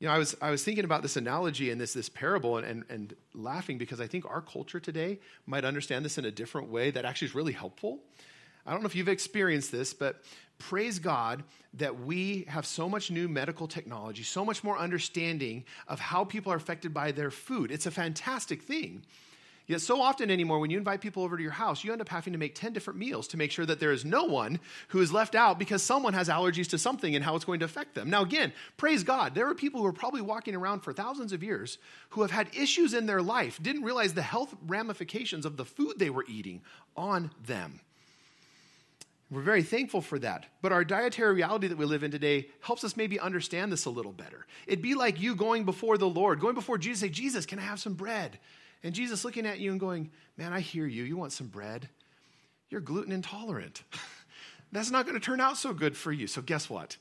You 0.00 0.08
know, 0.08 0.14
I 0.14 0.18
was, 0.18 0.34
I 0.40 0.50
was 0.50 0.64
thinking 0.64 0.84
about 0.84 1.02
this 1.02 1.16
analogy 1.16 1.70
and 1.70 1.78
this, 1.78 1.92
this 1.92 2.08
parable 2.08 2.56
and, 2.56 2.66
and, 2.66 2.84
and 2.88 3.14
laughing 3.34 3.76
because 3.76 4.00
I 4.00 4.06
think 4.06 4.24
our 4.24 4.40
culture 4.40 4.80
today 4.80 5.18
might 5.44 5.66
understand 5.66 6.02
this 6.02 6.16
in 6.16 6.24
a 6.24 6.30
different 6.30 6.70
way 6.70 6.90
that 6.92 7.04
actually 7.04 7.28
is 7.28 7.34
really 7.34 7.52
helpful. 7.52 8.00
I 8.66 8.72
don't 8.72 8.82
know 8.82 8.86
if 8.86 8.96
you've 8.96 9.08
experienced 9.08 9.70
this, 9.70 9.94
but 9.94 10.22
praise 10.58 10.98
God 10.98 11.44
that 11.74 12.00
we 12.00 12.46
have 12.48 12.66
so 12.66 12.88
much 12.88 13.10
new 13.10 13.28
medical 13.28 13.68
technology, 13.68 14.22
so 14.22 14.44
much 14.44 14.64
more 14.64 14.78
understanding 14.78 15.64
of 15.88 16.00
how 16.00 16.24
people 16.24 16.52
are 16.52 16.56
affected 16.56 16.92
by 16.92 17.12
their 17.12 17.30
food. 17.30 17.70
It's 17.70 17.86
a 17.86 17.90
fantastic 17.90 18.62
thing. 18.62 19.04
Yet, 19.66 19.80
so 19.80 20.00
often 20.00 20.30
anymore, 20.30 20.60
when 20.60 20.70
you 20.70 20.78
invite 20.78 21.00
people 21.00 21.24
over 21.24 21.36
to 21.36 21.42
your 21.42 21.50
house, 21.50 21.82
you 21.82 21.90
end 21.90 22.00
up 22.00 22.08
having 22.08 22.32
to 22.32 22.38
make 22.38 22.54
10 22.54 22.72
different 22.72 23.00
meals 23.00 23.26
to 23.28 23.36
make 23.36 23.50
sure 23.50 23.66
that 23.66 23.80
there 23.80 23.90
is 23.90 24.04
no 24.04 24.22
one 24.22 24.60
who 24.88 25.00
is 25.00 25.12
left 25.12 25.34
out 25.34 25.58
because 25.58 25.82
someone 25.82 26.14
has 26.14 26.28
allergies 26.28 26.68
to 26.68 26.78
something 26.78 27.16
and 27.16 27.24
how 27.24 27.34
it's 27.34 27.44
going 27.44 27.58
to 27.58 27.64
affect 27.64 27.96
them. 27.96 28.08
Now, 28.08 28.22
again, 28.22 28.52
praise 28.76 29.02
God, 29.02 29.34
there 29.34 29.48
are 29.48 29.54
people 29.56 29.80
who 29.80 29.86
are 29.86 29.92
probably 29.92 30.20
walking 30.20 30.54
around 30.54 30.80
for 30.80 30.92
thousands 30.92 31.32
of 31.32 31.42
years 31.42 31.78
who 32.10 32.22
have 32.22 32.30
had 32.30 32.48
issues 32.56 32.94
in 32.94 33.06
their 33.06 33.22
life, 33.22 33.60
didn't 33.60 33.82
realize 33.82 34.14
the 34.14 34.22
health 34.22 34.54
ramifications 34.68 35.44
of 35.44 35.56
the 35.56 35.64
food 35.64 35.98
they 35.98 36.10
were 36.10 36.24
eating 36.28 36.62
on 36.96 37.32
them. 37.44 37.80
We're 39.30 39.42
very 39.42 39.62
thankful 39.62 40.02
for 40.02 40.18
that. 40.20 40.46
But 40.62 40.72
our 40.72 40.84
dietary 40.84 41.34
reality 41.34 41.66
that 41.66 41.78
we 41.78 41.84
live 41.84 42.04
in 42.04 42.12
today 42.12 42.48
helps 42.60 42.84
us 42.84 42.96
maybe 42.96 43.18
understand 43.18 43.72
this 43.72 43.84
a 43.86 43.90
little 43.90 44.12
better. 44.12 44.46
It'd 44.66 44.82
be 44.82 44.94
like 44.94 45.20
you 45.20 45.34
going 45.34 45.64
before 45.64 45.98
the 45.98 46.08
Lord, 46.08 46.38
going 46.38 46.54
before 46.54 46.78
Jesus, 46.78 47.00
say, 47.00 47.08
Jesus, 47.08 47.44
can 47.44 47.58
I 47.58 47.62
have 47.62 47.80
some 47.80 47.94
bread? 47.94 48.38
And 48.84 48.94
Jesus 48.94 49.24
looking 49.24 49.46
at 49.46 49.58
you 49.58 49.72
and 49.72 49.80
going, 49.80 50.10
Man, 50.36 50.52
I 50.52 50.60
hear 50.60 50.86
you. 50.86 51.02
You 51.02 51.16
want 51.16 51.32
some 51.32 51.48
bread? 51.48 51.88
You're 52.68 52.82
gluten 52.82 53.10
intolerant. 53.10 53.82
That's 54.72 54.90
not 54.90 55.06
going 55.06 55.18
to 55.18 55.24
turn 55.24 55.40
out 55.40 55.56
so 55.56 55.72
good 55.72 55.96
for 55.96 56.12
you. 56.12 56.26
So, 56.26 56.42
guess 56.42 56.68
what? 56.68 56.96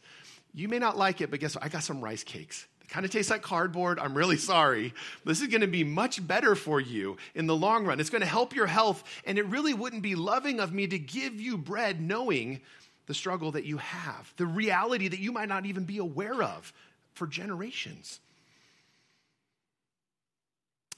You 0.53 0.69
may 0.69 0.79
not 0.79 0.97
like 0.97 1.19
it, 1.19 1.29
but 1.29 1.41
guess 1.41 1.55
what? 1.55 1.65
I 1.65 1.67
got 1.67 1.83
some 1.83 2.01
rice 2.01 2.23
cakes. 2.23 2.65
Kind 2.89 3.05
of 3.05 3.11
tastes 3.11 3.31
like 3.31 3.41
cardboard. 3.41 3.99
I'm 3.99 4.15
really 4.15 4.37
sorry. 4.37 4.93
This 5.25 5.41
is 5.41 5.47
going 5.47 5.61
to 5.61 5.67
be 5.67 5.83
much 5.83 6.25
better 6.25 6.55
for 6.55 6.79
you 6.79 7.17
in 7.33 7.47
the 7.47 7.55
long 7.55 7.85
run. 7.85 7.99
It's 7.99 8.09
going 8.09 8.21
to 8.21 8.27
help 8.27 8.55
your 8.55 8.67
health. 8.67 9.03
And 9.25 9.37
it 9.37 9.45
really 9.47 9.73
wouldn't 9.73 10.01
be 10.01 10.15
loving 10.15 10.59
of 10.59 10.73
me 10.73 10.87
to 10.87 10.99
give 10.99 11.39
you 11.39 11.57
bread 11.57 11.99
knowing 12.01 12.61
the 13.07 13.13
struggle 13.13 13.51
that 13.51 13.65
you 13.65 13.77
have, 13.77 14.33
the 14.37 14.45
reality 14.45 15.07
that 15.07 15.19
you 15.19 15.31
might 15.31 15.49
not 15.49 15.65
even 15.65 15.83
be 15.83 15.97
aware 15.97 16.41
of 16.41 16.73
for 17.13 17.27
generations. 17.27 18.19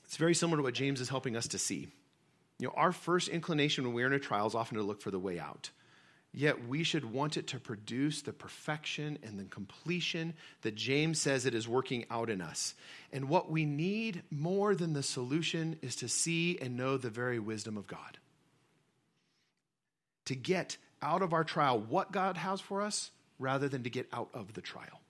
It's 0.06 0.18
very 0.18 0.34
similar 0.34 0.58
to 0.58 0.64
what 0.64 0.74
James 0.74 1.02
is 1.02 1.10
helping 1.10 1.36
us 1.36 1.48
to 1.50 1.58
see. 1.58 1.90
You 2.60 2.68
know, 2.68 2.74
our 2.76 2.92
first 2.92 3.28
inclination 3.28 3.84
when 3.84 3.94
we're 3.94 4.08
in 4.08 4.14
a 4.14 4.20
trial 4.20 4.48
is 4.48 4.56
often 4.56 4.78
to 4.78 4.84
look 4.84 5.02
for 5.02 5.12
the 5.12 5.20
way 5.20 5.40
out. 5.40 5.70
Yet 6.38 6.68
we 6.68 6.84
should 6.84 7.12
want 7.12 7.36
it 7.36 7.48
to 7.48 7.60
produce 7.60 8.22
the 8.22 8.32
perfection 8.32 9.18
and 9.24 9.40
the 9.40 9.46
completion 9.46 10.36
that 10.62 10.76
James 10.76 11.20
says 11.20 11.48
it 11.48 11.56
is 11.56 11.68
working 11.68 12.06
out 12.12 12.30
in 12.30 12.42
us. 12.42 12.76
And 13.12 13.28
what 13.28 13.50
we 13.50 13.66
need 13.66 14.22
more 14.30 14.76
than 14.76 14.94
the 14.94 15.02
solution 15.02 15.80
is 15.82 15.96
to 15.96 16.08
see 16.08 16.60
and 16.62 16.78
know 16.78 16.98
the 16.98 17.10
very 17.10 17.40
wisdom 17.40 17.76
of 17.76 17.88
God. 17.88 18.20
To 20.26 20.36
get 20.36 20.78
out 21.02 21.24
of 21.24 21.34
our 21.34 21.44
trial 21.44 21.80
what 21.80 22.12
God 22.12 22.38
has 22.38 22.62
for 22.62 22.84
us 22.84 23.10
rather 23.40 23.68
than 23.68 23.82
to 23.82 23.90
get 23.90 24.08
out 24.14 24.30
of 24.36 24.54
the 24.54 24.62
trial. 24.62 25.02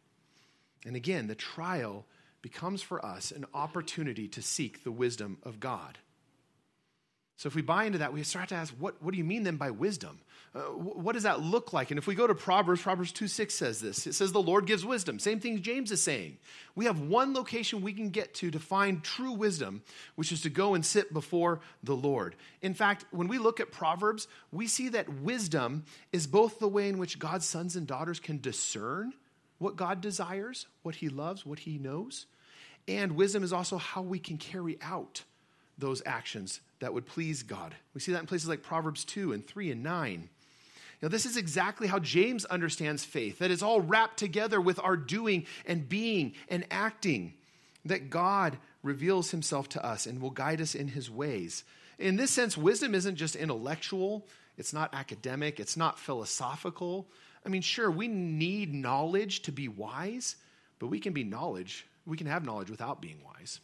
And 0.86 0.96
again, 0.96 1.28
the 1.28 1.36
trial 1.36 2.06
becomes 2.42 2.82
for 2.82 3.06
us 3.06 3.32
an 3.32 3.44
opportunity 3.54 4.30
to 4.30 4.42
seek 4.42 4.86
the 4.86 4.94
wisdom 4.94 5.40
of 5.44 5.60
God. 5.60 5.98
So 7.38 7.46
if 7.46 7.53
we 7.53 7.62
buy 7.62 7.86
into 7.86 8.00
that, 8.00 8.13
we 8.13 8.24
start 8.24 8.50
to 8.50 8.56
ask, 8.56 8.74
what, 8.79 9.01
what 9.01 9.12
do 9.12 9.17
you 9.20 9.24
mean 9.24 9.44
then 9.44 9.58
by 9.58 9.70
wisdom? 9.70 10.20
Uh, 10.56 10.62
what 10.72 11.13
does 11.13 11.22
that 11.22 11.39
look 11.39 11.72
like? 11.72 11.91
And 11.91 12.00
if 12.00 12.08
we 12.08 12.15
go 12.15 12.25
to 12.25 12.34
Proverbs, 12.34 12.82
Proverbs 12.82 13.12
2 13.12 13.27
6 13.27 13.53
says 13.53 13.79
this. 13.79 14.08
It 14.08 14.13
says, 14.13 14.32
The 14.32 14.41
Lord 14.41 14.65
gives 14.65 14.84
wisdom. 14.84 15.20
Same 15.20 15.39
thing 15.39 15.62
James 15.62 15.91
is 15.91 16.01
saying. 16.01 16.38
We 16.74 16.86
have 16.86 17.00
one 17.00 17.36
location 17.36 17.82
we 17.82 17.94
can 17.94 18.10
get 18.10 18.34
to 18.36 18.50
to 18.50 18.60
find 18.60 19.03
true 19.03 19.34
wisdom, 19.34 19.84
which 20.15 20.32
is 20.32 20.41
to 20.41 20.50
go 20.50 20.74
and 20.74 20.84
sit 20.84 21.13
before 21.13 21.60
the 21.84 21.96
Lord. 21.96 22.36
In 22.63 22.74
fact, 22.74 23.06
when 23.12 23.27
we 23.27 23.38
look 23.38 23.60
at 23.60 23.72
Proverbs, 23.72 24.27
we 24.51 24.65
see 24.65 24.89
that 24.89 25.08
wisdom 25.08 25.86
is 26.12 26.25
both 26.25 26.58
the 26.58 26.67
way 26.67 26.89
in 26.89 26.98
which 26.98 27.20
God's 27.20 27.46
sons 27.46 27.75
and 27.75 27.86
daughters 27.86 28.20
can 28.20 28.41
discern 28.41 29.13
what 29.60 29.75
God 29.75 30.01
desires, 30.01 30.65
what 30.82 30.96
he 30.96 31.10
loves, 31.10 31.46
what 31.46 31.60
he 31.60 31.77
knows. 31.77 32.25
And 32.88 33.12
wisdom 33.12 33.44
is 33.44 33.53
also 33.53 33.77
how 33.77 34.01
we 34.01 34.17
can 34.17 34.38
carry 34.38 34.79
out 34.82 35.24
those 35.78 36.02
actions 36.06 36.60
that 36.80 36.94
would 36.94 37.06
please 37.06 37.44
God. 37.44 37.76
We 37.94 38.02
see 38.02 38.12
that 38.12 38.22
in 38.22 38.28
places 38.28 38.50
like 38.50 38.64
Proverbs 38.64 39.06
2 39.06 39.34
and 39.34 39.46
3 39.46 39.72
and 39.72 39.84
9. 39.84 40.30
Now, 41.02 41.10
this 41.10 41.26
is 41.26 41.38
exactly 41.38 41.88
how 41.88 42.00
James 42.00 42.46
understands 42.46 43.06
faith 43.06 43.40
that 43.40 43.52
it's 43.52 43.62
all 43.62 43.82
wrapped 43.82 44.18
together 44.18 44.60
with 44.60 44.80
our 44.80 44.98
doing 44.98 45.46
and 45.66 45.88
being 45.88 46.34
and 46.50 46.66
acting, 46.72 47.34
that 47.86 48.10
God 48.10 48.58
reveals 48.82 49.32
himself 49.32 49.70
to 49.70 49.86
us 49.86 50.08
and 50.08 50.22
will 50.22 50.32
guide 50.32 50.62
us 50.62 50.74
in 50.74 50.88
his 50.88 51.10
ways. 51.10 51.64
In 52.00 52.16
this 52.16 52.32
sense, 52.32 52.58
wisdom 52.58 52.96
isn't 52.96 53.16
just 53.16 53.36
intellectual, 53.36 54.26
it's 54.58 54.74
not 54.74 54.94
academic, 54.94 55.60
it's 55.60 55.78
not 55.78 56.00
philosophical. 56.00 57.08
I 57.46 57.50
mean, 57.50 57.62
sure, 57.62 57.90
we 57.90 58.08
need 58.08 58.74
knowledge 58.74 59.44
to 59.44 59.52
be 59.52 59.68
wise, 59.68 60.36
but 60.80 60.88
we 60.88 61.00
can 61.00 61.14
be 61.14 61.24
knowledge, 61.24 61.86
we 62.06 62.18
can 62.18 62.28
have 62.28 62.44
knowledge 62.44 62.70
without 62.70 63.02
being 63.02 63.20
wise. 63.24 63.60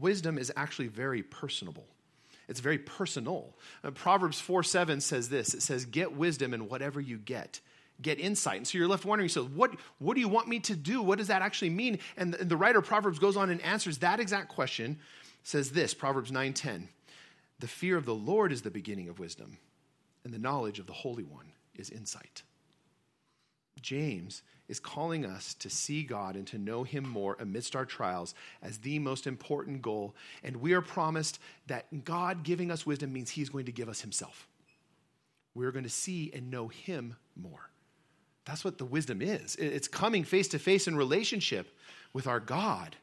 Wisdom 0.00 0.38
is 0.38 0.52
actually 0.56 0.88
very 0.88 1.22
personable. 1.22 1.86
It's 2.48 2.60
very 2.60 2.78
personal. 2.78 3.54
Uh, 3.84 3.90
Proverbs 3.90 4.40
4 4.40 4.62
7 4.62 5.00
says 5.00 5.28
this 5.28 5.54
it 5.54 5.62
says, 5.62 5.84
Get 5.84 6.16
wisdom 6.16 6.54
in 6.54 6.68
whatever 6.68 7.00
you 7.00 7.18
get. 7.18 7.60
Get 8.00 8.18
insight. 8.18 8.56
And 8.56 8.66
so 8.66 8.78
you're 8.78 8.88
left 8.88 9.04
wondering, 9.04 9.28
so 9.28 9.44
what, 9.44 9.76
what 9.98 10.14
do 10.14 10.20
you 10.20 10.28
want 10.28 10.48
me 10.48 10.58
to 10.60 10.74
do? 10.74 11.02
What 11.02 11.18
does 11.18 11.28
that 11.28 11.42
actually 11.42 11.70
mean? 11.70 11.98
And 12.16 12.34
the, 12.34 12.40
and 12.40 12.50
the 12.50 12.56
writer 12.56 12.80
of 12.80 12.86
Proverbs 12.86 13.18
goes 13.18 13.36
on 13.36 13.50
and 13.50 13.60
answers 13.60 13.98
that 13.98 14.18
exact 14.18 14.48
question, 14.48 14.98
says 15.44 15.70
this 15.70 15.94
Proverbs 15.94 16.32
9 16.32 16.52
10. 16.52 16.88
The 17.60 17.68
fear 17.68 17.96
of 17.96 18.06
the 18.06 18.14
Lord 18.14 18.50
is 18.50 18.62
the 18.62 18.70
beginning 18.70 19.08
of 19.08 19.20
wisdom, 19.20 19.58
and 20.24 20.34
the 20.34 20.38
knowledge 20.38 20.80
of 20.80 20.86
the 20.86 20.92
Holy 20.92 21.22
One 21.22 21.52
is 21.76 21.90
insight. 21.90 22.42
James 23.80 24.42
is 24.72 24.80
calling 24.80 25.26
us 25.26 25.52
to 25.52 25.68
see 25.68 26.02
God 26.02 26.34
and 26.34 26.46
to 26.46 26.56
know 26.56 26.82
Him 26.82 27.06
more 27.06 27.36
amidst 27.38 27.76
our 27.76 27.84
trials 27.84 28.34
as 28.62 28.78
the 28.78 28.98
most 28.98 29.26
important 29.26 29.82
goal. 29.82 30.14
And 30.42 30.56
we 30.56 30.72
are 30.72 30.80
promised 30.80 31.38
that 31.66 32.06
God 32.06 32.42
giving 32.42 32.70
us 32.70 32.86
wisdom 32.86 33.12
means 33.12 33.28
He's 33.28 33.50
going 33.50 33.66
to 33.66 33.72
give 33.72 33.90
us 33.90 34.00
Himself. 34.00 34.48
We're 35.54 35.72
going 35.72 35.84
to 35.84 35.90
see 35.90 36.32
and 36.34 36.50
know 36.50 36.68
Him 36.68 37.16
more. 37.36 37.68
That's 38.46 38.64
what 38.64 38.78
the 38.78 38.86
wisdom 38.86 39.20
is 39.20 39.56
it's 39.56 39.88
coming 39.88 40.24
face 40.24 40.48
to 40.48 40.58
face 40.58 40.88
in 40.88 40.96
relationship 40.96 41.78
with 42.14 42.26
our 42.26 42.40
God. 42.40 42.96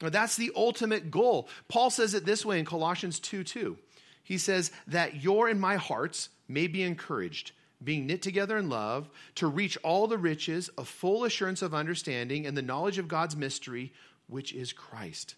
That's 0.00 0.36
the 0.36 0.52
ultimate 0.54 1.10
goal. 1.10 1.48
Paul 1.68 1.88
says 1.88 2.12
it 2.12 2.26
this 2.26 2.44
way 2.44 2.58
in 2.58 2.66
Colossians 2.66 3.18
2 3.18 3.44
2. 3.44 3.78
He 4.22 4.36
says, 4.36 4.72
That 4.86 5.22
your 5.22 5.48
and 5.48 5.58
my 5.58 5.76
hearts 5.76 6.28
may 6.48 6.66
be 6.66 6.82
encouraged 6.82 7.52
being 7.82 8.06
knit 8.06 8.22
together 8.22 8.56
in 8.56 8.68
love, 8.68 9.08
to 9.36 9.46
reach 9.46 9.78
all 9.84 10.06
the 10.06 10.18
riches 10.18 10.68
of 10.70 10.88
full 10.88 11.24
assurance 11.24 11.62
of 11.62 11.74
understanding 11.74 12.46
and 12.46 12.56
the 12.56 12.62
knowledge 12.62 12.98
of 12.98 13.08
God's 13.08 13.36
mystery, 13.36 13.92
which 14.26 14.52
is 14.52 14.72
Christ, 14.72 15.34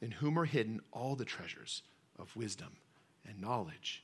in 0.00 0.10
whom 0.10 0.38
are 0.38 0.44
hidden 0.44 0.80
all 0.92 1.16
the 1.16 1.24
treasures 1.24 1.82
of 2.18 2.34
wisdom 2.36 2.76
and 3.26 3.40
knowledge. 3.40 4.02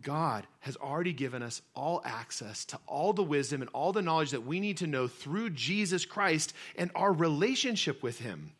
God 0.00 0.46
has 0.60 0.76
already 0.76 1.12
given 1.12 1.42
us 1.42 1.62
all 1.74 2.02
access 2.04 2.64
to 2.66 2.78
all 2.86 3.12
the 3.12 3.22
wisdom 3.22 3.62
and 3.62 3.70
all 3.72 3.92
the 3.92 4.02
knowledge 4.02 4.32
that 4.32 4.44
we 4.44 4.58
need 4.58 4.78
to 4.78 4.88
know 4.88 5.06
through 5.06 5.50
Jesus 5.50 6.04
Christ 6.04 6.52
and 6.76 6.90
our 6.94 7.12
relationship 7.12 8.02
with 8.02 8.18
Him. 8.18 8.52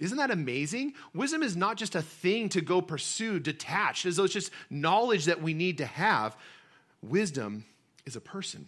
Isn't 0.00 0.18
that 0.18 0.30
amazing? 0.30 0.94
Wisdom 1.14 1.42
is 1.42 1.56
not 1.56 1.76
just 1.76 1.94
a 1.94 2.02
thing 2.02 2.50
to 2.50 2.60
go 2.60 2.80
pursue 2.82 3.38
detached, 3.38 4.06
as 4.06 4.16
though 4.16 4.24
it's 4.24 4.32
just 4.32 4.52
knowledge 4.68 5.26
that 5.26 5.42
we 5.42 5.54
need 5.54 5.78
to 5.78 5.86
have. 5.86 6.36
Wisdom 7.08 7.64
is 8.04 8.16
a 8.16 8.20
person, 8.20 8.66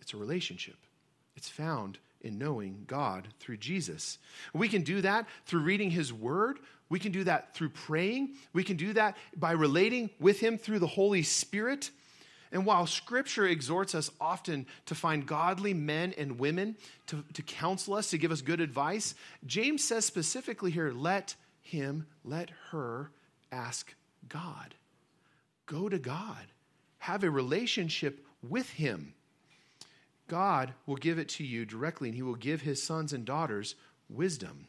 it's 0.00 0.14
a 0.14 0.16
relationship. 0.16 0.76
It's 1.36 1.48
found 1.48 1.98
in 2.20 2.38
knowing 2.38 2.84
God 2.86 3.28
through 3.40 3.56
Jesus. 3.56 4.18
We 4.52 4.68
can 4.68 4.82
do 4.82 5.00
that 5.00 5.26
through 5.46 5.60
reading 5.60 5.90
His 5.90 6.12
Word. 6.12 6.58
We 6.88 6.98
can 6.98 7.10
do 7.10 7.24
that 7.24 7.54
through 7.54 7.70
praying. 7.70 8.34
We 8.52 8.64
can 8.64 8.76
do 8.76 8.92
that 8.92 9.16
by 9.36 9.52
relating 9.52 10.10
with 10.20 10.40
Him 10.40 10.58
through 10.58 10.78
the 10.78 10.86
Holy 10.86 11.22
Spirit. 11.22 11.90
And 12.52 12.66
while 12.66 12.86
Scripture 12.86 13.46
exhorts 13.46 13.94
us 13.94 14.10
often 14.20 14.66
to 14.86 14.94
find 14.94 15.26
godly 15.26 15.72
men 15.72 16.14
and 16.18 16.38
women 16.38 16.76
to, 17.06 17.24
to 17.32 17.42
counsel 17.42 17.94
us, 17.94 18.10
to 18.10 18.18
give 18.18 18.30
us 18.30 18.42
good 18.42 18.60
advice, 18.60 19.14
James 19.46 19.82
says 19.82 20.04
specifically 20.04 20.70
here 20.70 20.92
let 20.92 21.34
him, 21.62 22.06
let 22.24 22.50
her 22.70 23.10
ask 23.50 23.94
God. 24.28 24.74
Go 25.66 25.88
to 25.88 25.98
God, 25.98 26.46
have 27.02 27.24
a 27.24 27.30
relationship 27.30 28.24
with 28.48 28.70
Him. 28.70 29.12
God 30.28 30.72
will 30.86 30.94
give 30.94 31.18
it 31.18 31.28
to 31.30 31.44
you 31.44 31.66
directly, 31.66 32.08
and 32.08 32.14
He 32.14 32.22
will 32.22 32.36
give 32.36 32.60
His 32.60 32.80
sons 32.80 33.12
and 33.12 33.24
daughters 33.24 33.74
wisdom. 34.08 34.68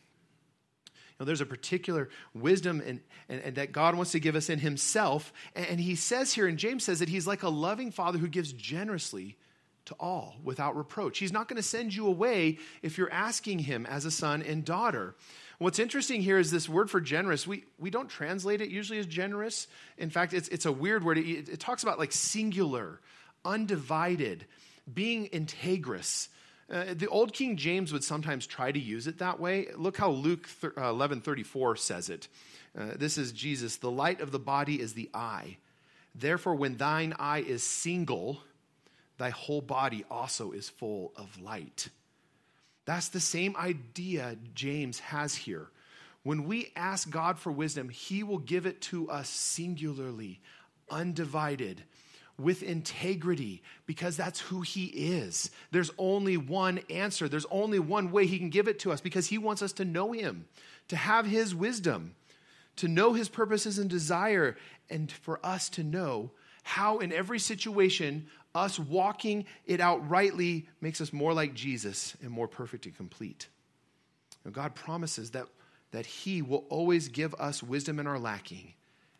Now, 1.20 1.28
there's 1.28 1.42
a 1.42 1.46
particular 1.46 2.10
wisdom 2.34 2.82
and, 2.84 3.02
and, 3.30 3.54
that 3.54 3.72
God 3.72 3.94
wants 3.94 4.14
to 4.14 4.20
give 4.20 4.36
us 4.36 4.50
in 4.50 4.58
Himself. 4.58 5.32
And 5.56 5.80
He 5.80 5.94
says 5.94 6.34
here, 6.34 6.48
and 6.48 6.58
James 6.58 6.84
says 6.84 7.00
that 7.00 7.10
He's 7.10 7.28
like 7.28 7.44
a 7.44 7.50
loving 7.50 7.92
Father 7.92 8.18
who 8.18 8.28
gives 8.28 8.52
generously 8.52 9.38
to 9.86 9.94
all 10.00 10.38
without 10.44 10.76
reproach. 10.76 11.20
He's 11.20 11.32
not 11.32 11.48
going 11.48 11.58
to 11.58 11.64
send 11.64 11.94
you 11.94 12.08
away 12.08 12.58
if 12.82 12.98
you're 12.98 13.14
asking 13.14 13.60
Him 13.60 13.86
as 13.86 14.06
a 14.06 14.12
son 14.12 14.42
and 14.42 14.66
daughter. 14.66 15.14
What's 15.60 15.80
interesting 15.80 16.22
here 16.22 16.40
is 16.40 16.52
this 16.52 16.68
word 16.68 16.90
for 16.90 17.00
generous. 17.00 17.46
We, 17.46 17.66
we 17.78 17.90
don't 17.90 18.10
translate 18.10 18.62
it 18.62 18.70
usually 18.70 19.00
as 19.00 19.06
generous. 19.06 19.68
In 19.98 20.10
fact, 20.10 20.34
it's, 20.34 20.48
it's 20.50 20.66
a 20.66 20.72
weird 20.72 21.04
word. 21.04 21.18
It, 21.18 21.50
it 21.50 21.60
talks 21.60 21.84
about 21.84 22.00
like 22.00 22.12
singular, 22.12 23.00
undivided, 23.46 24.46
being 24.92 25.28
integrous. 25.30 26.30
Uh, 26.72 26.86
the 26.94 27.08
old 27.08 27.34
King 27.34 27.58
James 27.58 27.94
would 27.94 28.04
sometimes 28.04 28.48
try 28.48 28.72
to 28.72 28.80
use 28.80 29.08
it 29.08 29.20
that 29.20 29.40
way. 29.40 29.68
Look 29.76 29.98
how 29.98 30.10
Luke 30.10 30.48
uh, 30.64 30.68
11:34 30.68 31.78
says 31.78 32.10
it. 32.10 32.28
Uh, 32.78 32.92
this 32.96 33.18
is 33.18 33.32
Jesus, 33.32 33.78
"The 33.78 33.92
light 33.92 34.22
of 34.22 34.32
the 34.32 34.40
body 34.40 34.80
is 34.80 34.94
the 34.94 35.10
eye. 35.14 35.58
Therefore 36.16 36.56
when 36.56 36.78
thine 36.78 37.14
eye 37.20 37.42
is 37.42 37.64
single, 37.64 38.42
thy 39.18 39.30
whole 39.30 39.62
body 39.62 40.04
also 40.10 40.52
is 40.52 40.70
full 40.70 41.14
of 41.16 41.40
light." 41.40 41.90
That's 42.86 43.10
the 43.10 43.20
same 43.20 43.56
idea 43.56 44.38
James 44.54 45.00
has 45.00 45.36
here. 45.36 45.68
When 46.24 46.46
we 46.46 46.72
ask 46.76 47.10
God 47.10 47.38
for 47.38 47.52
wisdom, 47.52 47.90
he 47.90 48.24
will 48.24 48.38
give 48.40 48.66
it 48.66 48.82
to 48.82 49.10
us 49.10 49.30
singularly, 49.30 50.40
undivided 50.90 51.84
with 52.38 52.64
integrity 52.64 53.62
because 53.86 54.18
that's 54.18 54.40
who 54.40 54.62
he 54.62 54.86
is. 54.86 55.52
There's 55.72 55.92
only 55.98 56.38
one 56.38 56.80
answer, 56.90 57.30
there's 57.30 57.46
only 57.52 57.80
one 57.80 58.12
way 58.12 58.26
he 58.26 58.40
can 58.40 58.50
give 58.50 58.68
it 58.68 58.80
to 58.80 58.92
us 58.92 59.02
because 59.02 59.28
he 59.28 59.38
wants 59.38 59.62
us 59.62 59.74
to 59.74 59.86
know 59.86 60.12
him, 60.12 60.46
to 60.88 60.96
have 60.96 61.26
his 61.26 61.54
wisdom, 61.54 62.16
to 62.78 62.88
know 62.88 63.14
his 63.14 63.30
purposes 63.30 63.78
and 63.78 63.90
desire, 63.90 64.58
and 64.90 65.12
for 65.12 65.46
us 65.46 65.70
to 65.70 65.84
know 65.84 66.32
how, 66.64 67.00
in 67.00 67.12
every 67.12 67.40
situation, 67.40 68.28
us 68.56 68.80
walking 68.80 69.46
it 69.66 69.80
out 69.80 70.10
rightly 70.10 70.68
makes 70.82 71.02
us 71.02 71.14
more 71.14 71.34
like 71.34 71.54
Jesus 71.54 72.16
and 72.22 72.32
more 72.32 72.48
perfect 72.48 72.86
and 72.86 72.96
complete. 72.96 73.48
Now, 74.44 74.52
God 74.52 74.76
promises 74.76 75.32
that, 75.32 75.48
that 75.92 76.06
He 76.06 76.42
will 76.42 76.66
always 76.70 77.08
give 77.08 77.34
us 77.36 77.62
wisdom 77.62 78.00
in 78.00 78.08
our 78.08 78.20
lacking 78.20 78.74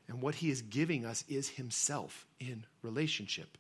and 0.08 0.22
what 0.22 0.36
he 0.36 0.50
is 0.50 0.62
giving 0.62 1.06
us 1.06 1.24
is 1.28 1.50
himself 1.50 2.26
in 2.40 2.66
relationship. 2.82 3.58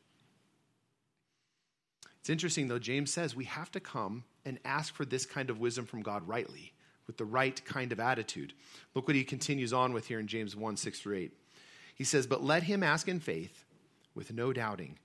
It's 2.20 2.30
interesting, 2.30 2.68
though, 2.68 2.80
James 2.80 3.12
says 3.12 3.36
we 3.36 3.46
have 3.46 3.72
to 3.72 3.80
come 3.80 4.24
and 4.46 4.60
ask 4.64 4.94
for 4.94 5.06
this 5.06 5.26
kind 5.26 5.50
of 5.50 5.60
wisdom 5.60 5.86
from 5.86 6.02
God 6.02 6.28
rightly, 6.28 6.74
with 7.08 7.18
the 7.18 7.26
right 7.26 7.64
kind 7.66 7.92
of 7.92 8.00
attitude. 8.00 8.54
Look 8.94 9.08
what 9.08 9.16
he 9.16 9.24
continues 9.24 9.74
on 9.74 9.94
with 9.94 10.08
here 10.08 10.20
in 10.20 10.28
James 10.28 10.56
1 10.56 10.78
6 10.78 11.00
through 11.00 11.18
8. 11.18 11.34
He 11.96 12.04
says, 12.04 12.28
But 12.28 12.44
let 12.44 12.64
him 12.64 12.84
ask 12.84 13.08
in 13.08 13.20
faith, 13.20 13.66
with 14.16 14.34
no 14.34 14.54
doubting. 14.54 14.98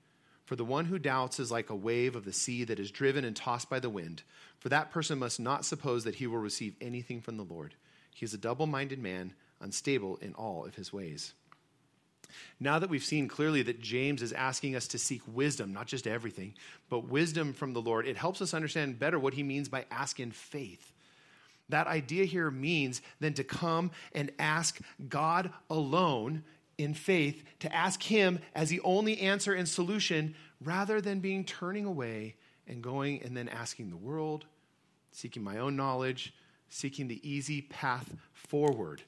For 0.45 0.55
the 0.55 0.65
one 0.65 0.85
who 0.85 0.97
doubts 0.97 1.39
is 1.39 1.51
like 1.51 1.69
a 1.69 1.75
wave 1.75 2.15
of 2.15 2.25
the 2.25 2.33
sea 2.33 2.63
that 2.63 2.79
is 2.79 2.89
driven 2.89 3.23
and 3.23 3.35
tossed 3.35 3.69
by 3.69 3.79
the 3.79 3.89
wind. 3.89 4.23
For 4.57 4.69
that 4.69 4.91
person 4.91 5.19
must 5.19 5.39
not 5.39 5.63
suppose 5.63 6.03
that 6.05 6.15
he 6.15 6.25
will 6.25 6.39
receive 6.39 6.75
anything 6.81 7.21
from 7.21 7.37
the 7.37 7.43
Lord. 7.43 7.75
He 8.15 8.25
is 8.25 8.33
a 8.33 8.37
double 8.39 8.65
minded 8.65 8.99
man 8.99 9.33
unstable 9.61 10.17
in 10.17 10.33
all 10.33 10.65
of 10.65 10.75
his 10.75 10.91
ways. 10.91 11.33
Now 12.59 12.79
that 12.79 12.89
we've 12.89 13.03
seen 13.03 13.27
clearly 13.27 13.61
that 13.63 13.81
James 13.81 14.21
is 14.21 14.33
asking 14.33 14.75
us 14.75 14.87
to 14.87 14.97
seek 14.97 15.21
wisdom, 15.27 15.73
not 15.73 15.87
just 15.87 16.07
everything, 16.07 16.53
but 16.89 17.07
wisdom 17.07 17.53
from 17.53 17.73
the 17.73 17.81
Lord, 17.81 18.07
it 18.07 18.17
helps 18.17 18.41
us 18.41 18.53
understand 18.53 18.99
better 18.99 19.19
what 19.19 19.33
he 19.33 19.43
means 19.43 19.69
by 19.69 19.85
ask 19.91 20.19
in 20.19 20.31
faith. 20.31 20.93
That 21.69 21.87
idea 21.87 22.25
here 22.25 22.49
means 22.49 23.01
then 23.19 23.33
to 23.35 23.43
come 23.43 23.91
and 24.13 24.31
ask 24.39 24.79
God 25.07 25.51
alone 25.69 26.43
in 26.79 26.93
faith, 26.93 27.43
to 27.59 27.73
ask 27.75 28.01
Him 28.01 28.39
as 28.55 28.69
the 28.69 28.81
only 28.81 29.19
answer 29.19 29.53
and 29.53 29.67
solution, 29.67 30.35
rather 30.63 31.01
than 31.01 31.19
being 31.19 31.43
turning 31.43 31.85
away 31.85 32.35
and 32.67 32.81
going 32.81 33.21
and 33.23 33.35
then 33.35 33.49
asking 33.49 33.89
the 33.89 33.97
world, 33.97 34.45
seeking 35.11 35.43
my 35.43 35.57
own 35.57 35.75
knowledge, 35.75 36.33
seeking 36.69 37.07
the 37.07 37.29
easy 37.29 37.61
path 37.61 38.15
forward. 38.33 39.01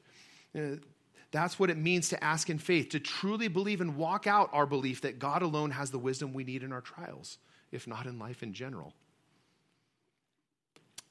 Uh, 0.56 0.76
that's 1.32 1.58
what 1.58 1.70
it 1.70 1.78
means 1.78 2.10
to 2.10 2.22
ask 2.24 2.50
in 2.50 2.58
faith, 2.58 2.90
to 2.90 3.00
truly 3.00 3.48
believe 3.48 3.80
and 3.80 3.96
walk 3.96 4.28
out 4.28 4.50
our 4.52 4.66
belief 4.66 5.02
that 5.02 5.18
God 5.18 5.42
alone 5.42 5.72
has 5.72 5.92
the 5.92 6.00
wisdom 6.00 6.34
we 6.34 6.44
need 6.44 6.64
in 6.64 6.74
our 6.74 6.82
trials, 6.82 7.38
if 7.72 7.88
not 7.88 8.06
in 8.06 8.20
life 8.20 8.44
in 8.44 8.54
general. 8.54 8.94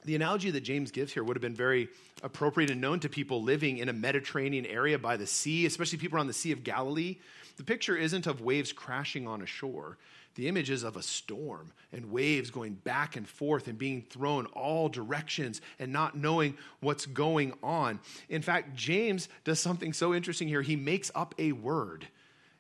The 0.05 0.15
analogy 0.15 0.51
that 0.51 0.63
James 0.63 0.91
gives 0.91 1.13
here 1.13 1.23
would 1.23 1.37
have 1.37 1.43
been 1.43 1.55
very 1.55 1.89
appropriate 2.23 2.71
and 2.71 2.81
known 2.81 3.01
to 3.01 3.09
people 3.09 3.43
living 3.43 3.79
in 3.79 3.89
a 3.89 3.93
Mediterranean 3.93 4.65
area 4.65 4.99
by 4.99 5.17
the 5.17 5.27
sea, 5.27 5.67
especially 5.67 5.99
people 5.99 6.17
around 6.17 6.29
the 6.29 6.33
Sea 6.33 6.53
of 6.53 6.65
Galilee. 6.65 7.19
The 7.57 7.65
picture 7.65 7.97
isn't 7.97 8.27
of 8.27 8.41
waves 8.41 8.73
crashing 8.73 9.29
on 9.29 9.43
a 9.43 9.47
shore. 9.47 9.99
The 10.37 10.49
image 10.49 10.71
is 10.71 10.85
of 10.85 10.97
a 10.97 11.03
storm 11.03 11.73
and 11.93 12.11
waves 12.11 12.51
going 12.51 12.75
back 12.75 13.17
and 13.17 13.29
forth 13.29 13.69
and 13.69 13.77
being 13.77 14.03
thrown 14.09 14.47
all 14.47 14.89
directions 14.89 15.61
and 15.79 15.93
not 15.93 16.17
knowing 16.17 16.57
what's 16.81 17.05
going 17.05 17.53
on. 17.63 18.01
In 18.29 18.41
fact, 18.41 18.75
James 18.75 19.29
does 19.45 19.61
something 19.61 19.93
so 19.93 20.15
interesting 20.15 20.49
here. 20.49 20.63
He 20.63 20.77
makes 20.77 21.11
up 21.15 21.35
a 21.37 21.53
word. 21.53 22.07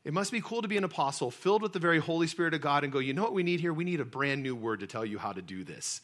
It 0.04 0.12
must 0.12 0.32
be 0.32 0.40
cool 0.40 0.62
to 0.62 0.68
be 0.68 0.76
an 0.76 0.84
apostle 0.84 1.30
filled 1.30 1.62
with 1.62 1.72
the 1.72 1.78
very 1.78 2.00
Holy 2.00 2.26
Spirit 2.26 2.54
of 2.54 2.60
God 2.60 2.84
and 2.84 2.92
go, 2.92 2.98
you 2.98 3.14
know 3.14 3.22
what 3.22 3.34
we 3.34 3.42
need 3.42 3.60
here? 3.60 3.72
We 3.72 3.84
need 3.84 4.00
a 4.00 4.04
brand 4.04 4.42
new 4.42 4.56
word 4.56 4.80
to 4.80 4.86
tell 4.86 5.04
you 5.04 5.18
how 5.18 5.32
to 5.32 5.42
do 5.42 5.62
this 5.62 6.00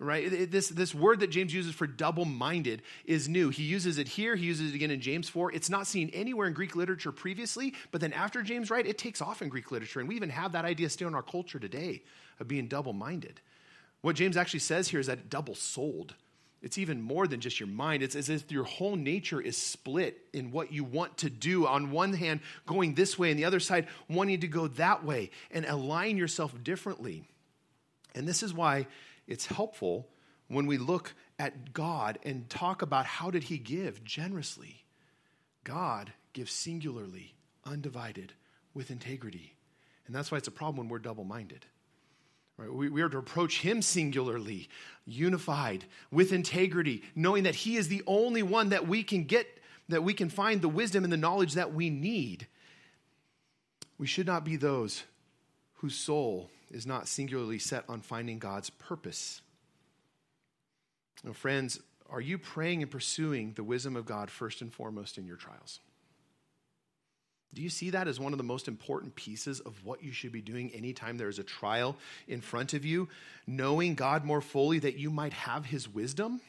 right? 0.00 0.50
This, 0.50 0.70
this 0.70 0.94
word 0.94 1.20
that 1.20 1.30
James 1.30 1.52
uses 1.52 1.74
for 1.74 1.86
double 1.86 2.24
minded 2.24 2.82
is 3.04 3.28
new. 3.28 3.50
He 3.50 3.62
uses 3.62 3.98
it 3.98 4.08
here, 4.08 4.34
he 4.34 4.46
uses 4.46 4.72
it 4.72 4.74
again 4.74 4.90
in 4.90 5.00
James 5.00 5.28
4. 5.28 5.52
It's 5.52 5.70
not 5.70 5.86
seen 5.86 6.10
anywhere 6.14 6.48
in 6.48 6.54
Greek 6.54 6.74
literature 6.74 7.12
previously, 7.12 7.74
but 7.92 8.00
then 8.00 8.12
after 8.14 8.42
James, 8.42 8.70
right, 8.70 8.86
it 8.86 8.98
takes 8.98 9.20
off 9.20 9.42
in 9.42 9.48
Greek 9.48 9.70
literature. 9.70 10.00
And 10.00 10.08
we 10.08 10.16
even 10.16 10.30
have 10.30 10.52
that 10.52 10.64
idea 10.64 10.88
still 10.88 11.08
in 11.08 11.14
our 11.14 11.22
culture 11.22 11.58
today 11.58 12.02
of 12.40 12.48
being 12.48 12.66
double 12.66 12.94
minded. 12.94 13.40
What 14.00 14.16
James 14.16 14.38
actually 14.38 14.60
says 14.60 14.88
here 14.88 15.00
is 15.00 15.06
that 15.06 15.28
double 15.28 15.54
souled. 15.54 16.14
It's 16.62 16.78
even 16.78 17.00
more 17.00 17.26
than 17.26 17.40
just 17.40 17.60
your 17.60 17.68
mind. 17.68 18.02
It's 18.02 18.16
as 18.16 18.28
if 18.28 18.50
your 18.50 18.64
whole 18.64 18.96
nature 18.96 19.40
is 19.40 19.56
split 19.56 20.18
in 20.32 20.50
what 20.50 20.72
you 20.72 20.84
want 20.84 21.18
to 21.18 21.30
do. 21.30 21.66
On 21.66 21.90
one 21.90 22.12
hand, 22.12 22.40
going 22.66 22.94
this 22.94 23.18
way, 23.18 23.30
and 23.30 23.38
the 23.38 23.46
other 23.46 23.60
side, 23.60 23.86
wanting 24.08 24.40
to 24.40 24.48
go 24.48 24.68
that 24.68 25.04
way, 25.04 25.30
and 25.50 25.64
align 25.64 26.18
yourself 26.18 26.54
differently. 26.62 27.24
And 28.14 28.28
this 28.28 28.42
is 28.42 28.52
why 28.52 28.86
it's 29.26 29.46
helpful 29.46 30.08
when 30.48 30.66
we 30.66 30.78
look 30.78 31.14
at 31.38 31.72
God 31.72 32.18
and 32.24 32.48
talk 32.50 32.82
about 32.82 33.06
how 33.06 33.30
did 33.30 33.44
he 33.44 33.58
give 33.58 34.02
generously. 34.04 34.84
God 35.64 36.12
gives 36.32 36.52
singularly, 36.52 37.34
undivided, 37.64 38.32
with 38.74 38.90
integrity. 38.90 39.54
And 40.06 40.14
that's 40.14 40.30
why 40.30 40.38
it's 40.38 40.48
a 40.48 40.52
problem 40.52 40.76
when 40.78 40.88
we're 40.88 40.98
double 40.98 41.24
minded. 41.24 41.64
Right? 42.56 42.72
We, 42.72 42.88
we 42.88 43.00
are 43.02 43.08
to 43.08 43.18
approach 43.18 43.60
him 43.60 43.80
singularly, 43.80 44.68
unified, 45.06 45.84
with 46.10 46.32
integrity, 46.32 47.02
knowing 47.14 47.44
that 47.44 47.54
he 47.54 47.76
is 47.76 47.88
the 47.88 48.02
only 48.06 48.42
one 48.42 48.70
that 48.70 48.86
we 48.86 49.02
can 49.02 49.24
get, 49.24 49.46
that 49.88 50.02
we 50.02 50.14
can 50.14 50.28
find 50.28 50.60
the 50.60 50.68
wisdom 50.68 51.04
and 51.04 51.12
the 51.12 51.16
knowledge 51.16 51.54
that 51.54 51.72
we 51.72 51.90
need. 51.90 52.46
We 53.98 54.06
should 54.06 54.26
not 54.26 54.44
be 54.44 54.56
those 54.56 55.04
whose 55.74 55.94
soul 55.94 56.50
is 56.70 56.86
not 56.86 57.08
singularly 57.08 57.58
set 57.58 57.84
on 57.88 58.00
finding 58.00 58.38
God's 58.38 58.70
purpose. 58.70 59.42
Now, 61.24 61.32
friends, 61.32 61.80
are 62.08 62.20
you 62.20 62.38
praying 62.38 62.82
and 62.82 62.90
pursuing 62.90 63.52
the 63.52 63.64
wisdom 63.64 63.96
of 63.96 64.06
God 64.06 64.30
first 64.30 64.62
and 64.62 64.72
foremost 64.72 65.18
in 65.18 65.26
your 65.26 65.36
trials? 65.36 65.80
Do 67.52 67.62
you 67.62 67.68
see 67.68 67.90
that 67.90 68.06
as 68.06 68.20
one 68.20 68.32
of 68.32 68.38
the 68.38 68.44
most 68.44 68.68
important 68.68 69.16
pieces 69.16 69.58
of 69.58 69.84
what 69.84 70.04
you 70.04 70.12
should 70.12 70.30
be 70.30 70.40
doing 70.40 70.70
anytime 70.70 71.18
there 71.18 71.28
is 71.28 71.40
a 71.40 71.44
trial 71.44 71.96
in 72.28 72.40
front 72.40 72.74
of 72.74 72.84
you? 72.84 73.08
Knowing 73.46 73.96
God 73.96 74.24
more 74.24 74.40
fully 74.40 74.78
that 74.78 74.98
you 74.98 75.10
might 75.10 75.32
have 75.32 75.66
his 75.66 75.88
wisdom? 75.88 76.40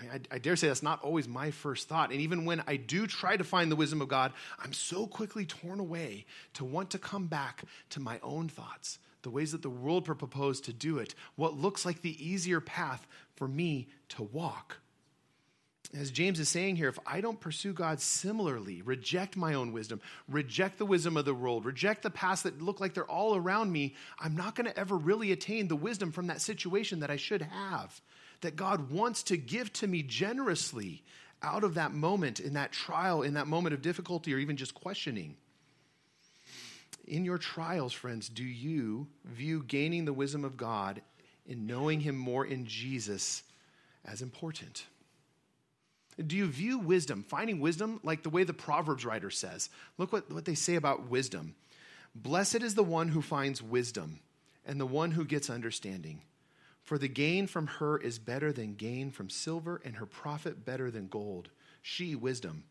I, 0.00 0.20
I, 0.30 0.38
dare 0.38 0.56
say 0.56 0.68
that's 0.68 0.82
not 0.82 1.02
always 1.02 1.28
my 1.28 1.50
first 1.50 1.88
thought. 1.88 2.12
And 2.12 2.20
even 2.20 2.44
when 2.44 2.62
I 2.66 2.76
do 2.76 3.06
try 3.06 3.36
to 3.36 3.44
find 3.44 3.70
the 3.70 3.76
wisdom 3.76 4.00
of 4.00 4.08
God, 4.08 4.32
I'm 4.58 4.72
so 4.72 5.06
quickly 5.06 5.44
torn 5.44 5.80
away 5.80 6.24
to 6.54 6.64
want 6.64 6.90
to 6.90 6.98
come 6.98 7.26
back 7.26 7.64
to 7.90 8.00
my 8.00 8.18
own 8.22 8.48
thoughts, 8.48 8.98
the 9.22 9.30
ways 9.30 9.52
that 9.52 9.62
the 9.62 9.70
world 9.70 10.04
proposed 10.04 10.64
to 10.64 10.72
do 10.72 10.98
it, 10.98 11.14
what 11.36 11.58
looks 11.58 11.84
like 11.84 12.00
the 12.00 12.26
easier 12.26 12.60
path 12.60 13.06
for 13.36 13.46
me 13.46 13.88
to 14.10 14.22
walk. 14.22 14.78
As 15.94 16.10
James 16.10 16.40
is 16.40 16.48
saying 16.48 16.76
here, 16.76 16.88
if 16.88 16.98
I 17.06 17.20
don't 17.20 17.38
pursue 17.38 17.74
God 17.74 18.00
similarly, 18.00 18.80
reject 18.80 19.36
my 19.36 19.52
own 19.52 19.72
wisdom, 19.72 20.00
reject 20.26 20.78
the 20.78 20.86
wisdom 20.86 21.18
of 21.18 21.26
the 21.26 21.34
world, 21.34 21.66
reject 21.66 22.02
the 22.02 22.10
paths 22.10 22.42
that 22.42 22.62
look 22.62 22.80
like 22.80 22.94
they're 22.94 23.04
all 23.04 23.36
around 23.36 23.70
me, 23.70 23.94
I'm 24.18 24.34
not 24.34 24.54
going 24.54 24.66
to 24.66 24.78
ever 24.78 24.96
really 24.96 25.32
attain 25.32 25.68
the 25.68 25.76
wisdom 25.76 26.10
from 26.10 26.28
that 26.28 26.40
situation 26.40 27.00
that 27.00 27.10
I 27.10 27.16
should 27.16 27.42
have, 27.42 28.00
that 28.42 28.56
God 28.56 28.90
wants 28.90 29.22
to 29.24 29.36
give 29.36 29.72
to 29.74 29.86
me 29.86 30.02
generously 30.02 31.02
out 31.42 31.64
of 31.64 31.74
that 31.74 31.92
moment, 31.92 32.38
in 32.38 32.54
that 32.54 32.70
trial, 32.70 33.22
in 33.22 33.34
that 33.34 33.46
moment 33.46 33.74
of 33.74 33.82
difficulty, 33.82 34.32
or 34.32 34.38
even 34.38 34.56
just 34.56 34.74
questioning. 34.74 35.36
In 37.06 37.24
your 37.24 37.38
trials, 37.38 37.92
friends, 37.92 38.28
do 38.28 38.44
you 38.44 39.08
view 39.24 39.64
gaining 39.66 40.04
the 40.04 40.12
wisdom 40.12 40.44
of 40.44 40.56
God 40.56 41.02
and 41.48 41.66
knowing 41.66 42.00
Him 42.00 42.16
more 42.16 42.44
in 42.46 42.66
Jesus 42.66 43.42
as 44.04 44.22
important? 44.22 44.84
Do 46.24 46.36
you 46.36 46.46
view 46.46 46.78
wisdom, 46.78 47.24
finding 47.26 47.58
wisdom, 47.58 47.98
like 48.04 48.22
the 48.22 48.30
way 48.30 48.44
the 48.44 48.52
Proverbs 48.52 49.04
writer 49.04 49.30
says? 49.30 49.70
Look 49.98 50.12
what, 50.12 50.30
what 50.30 50.44
they 50.44 50.54
say 50.54 50.76
about 50.76 51.08
wisdom. 51.08 51.54
Blessed 52.14 52.62
is 52.62 52.74
the 52.74 52.82
one 52.84 53.08
who 53.08 53.22
finds 53.22 53.62
wisdom 53.62 54.20
and 54.66 54.78
the 54.78 54.86
one 54.86 55.10
who 55.10 55.24
gets 55.24 55.48
understanding. 55.48 56.20
For 56.82 56.98
the 56.98 57.08
gain 57.08 57.46
from 57.46 57.66
her 57.66 57.96
is 57.96 58.18
better 58.18 58.52
than 58.52 58.74
gain 58.74 59.10
from 59.10 59.30
silver, 59.30 59.80
and 59.84 59.96
her 59.96 60.06
profit 60.06 60.64
better 60.64 60.90
than 60.90 61.06
gold. 61.06 61.50
She, 61.80 62.14
wisdom, 62.14 62.64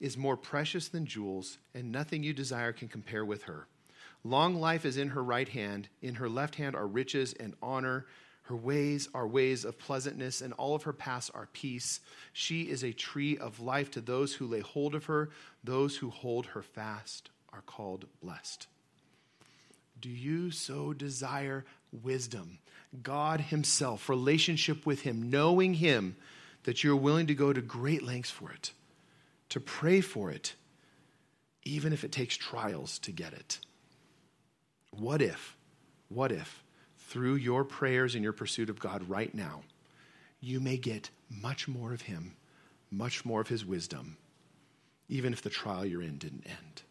is 0.00 0.16
more 0.16 0.36
precious 0.36 0.88
than 0.88 1.06
jewels, 1.06 1.58
and 1.74 1.92
nothing 1.92 2.22
you 2.22 2.32
desire 2.32 2.72
can 2.72 2.88
compare 2.88 3.24
with 3.24 3.44
her. 3.44 3.66
Long 4.24 4.54
life 4.54 4.84
is 4.84 4.96
in 4.96 5.10
her 5.10 5.22
right 5.22 5.48
hand, 5.48 5.88
in 6.02 6.16
her 6.16 6.28
left 6.28 6.56
hand 6.56 6.74
are 6.74 6.86
riches 6.86 7.34
and 7.34 7.54
honor. 7.62 8.06
Her 8.42 8.56
ways 8.56 9.08
are 9.12 9.26
ways 9.26 9.64
of 9.64 9.78
pleasantness, 9.78 10.40
and 10.40 10.54
all 10.54 10.74
of 10.74 10.84
her 10.84 10.92
paths 10.92 11.30
are 11.30 11.48
peace. 11.52 12.00
She 12.32 12.62
is 12.62 12.82
a 12.82 12.92
tree 12.92 13.36
of 13.36 13.60
life 13.60 13.90
to 13.92 14.00
those 14.00 14.34
who 14.34 14.46
lay 14.46 14.60
hold 14.60 14.94
of 14.94 15.04
her. 15.04 15.30
Those 15.62 15.96
who 15.96 16.08
hold 16.10 16.46
her 16.46 16.62
fast 16.62 17.28
are 17.52 17.62
called 17.62 18.06
blessed. 18.22 18.66
Do 20.00 20.08
you 20.08 20.50
so 20.50 20.92
desire 20.92 21.64
wisdom? 21.92 22.58
God 23.02 23.40
Himself, 23.40 24.08
relationship 24.08 24.86
with 24.86 25.02
Him, 25.02 25.30
knowing 25.30 25.74
Him, 25.74 26.16
that 26.64 26.82
you're 26.82 26.96
willing 26.96 27.26
to 27.26 27.34
go 27.34 27.52
to 27.52 27.60
great 27.60 28.02
lengths 28.02 28.30
for 28.30 28.50
it, 28.50 28.72
to 29.50 29.60
pray 29.60 30.00
for 30.00 30.30
it, 30.30 30.54
even 31.64 31.92
if 31.92 32.04
it 32.04 32.12
takes 32.12 32.36
trials 32.36 32.98
to 33.00 33.12
get 33.12 33.32
it. 33.32 33.58
What 34.90 35.22
if, 35.22 35.56
what 36.08 36.32
if 36.32 36.62
through 36.96 37.36
your 37.36 37.64
prayers 37.64 38.14
and 38.14 38.24
your 38.24 38.32
pursuit 38.32 38.70
of 38.70 38.80
God 38.80 39.08
right 39.08 39.34
now, 39.34 39.62
you 40.40 40.60
may 40.60 40.76
get 40.76 41.10
much 41.30 41.68
more 41.68 41.92
of 41.92 42.02
Him, 42.02 42.36
much 42.90 43.24
more 43.24 43.40
of 43.40 43.48
His 43.48 43.64
wisdom, 43.64 44.16
even 45.08 45.32
if 45.32 45.42
the 45.42 45.50
trial 45.50 45.84
you're 45.84 46.02
in 46.02 46.18
didn't 46.18 46.46
end. 46.46 46.82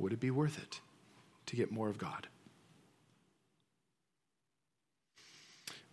Would 0.00 0.12
it 0.12 0.20
be 0.20 0.30
worth 0.30 0.58
it 0.58 0.80
to 1.46 1.56
get 1.56 1.72
more 1.72 1.88
of 1.88 1.98
God? 1.98 2.28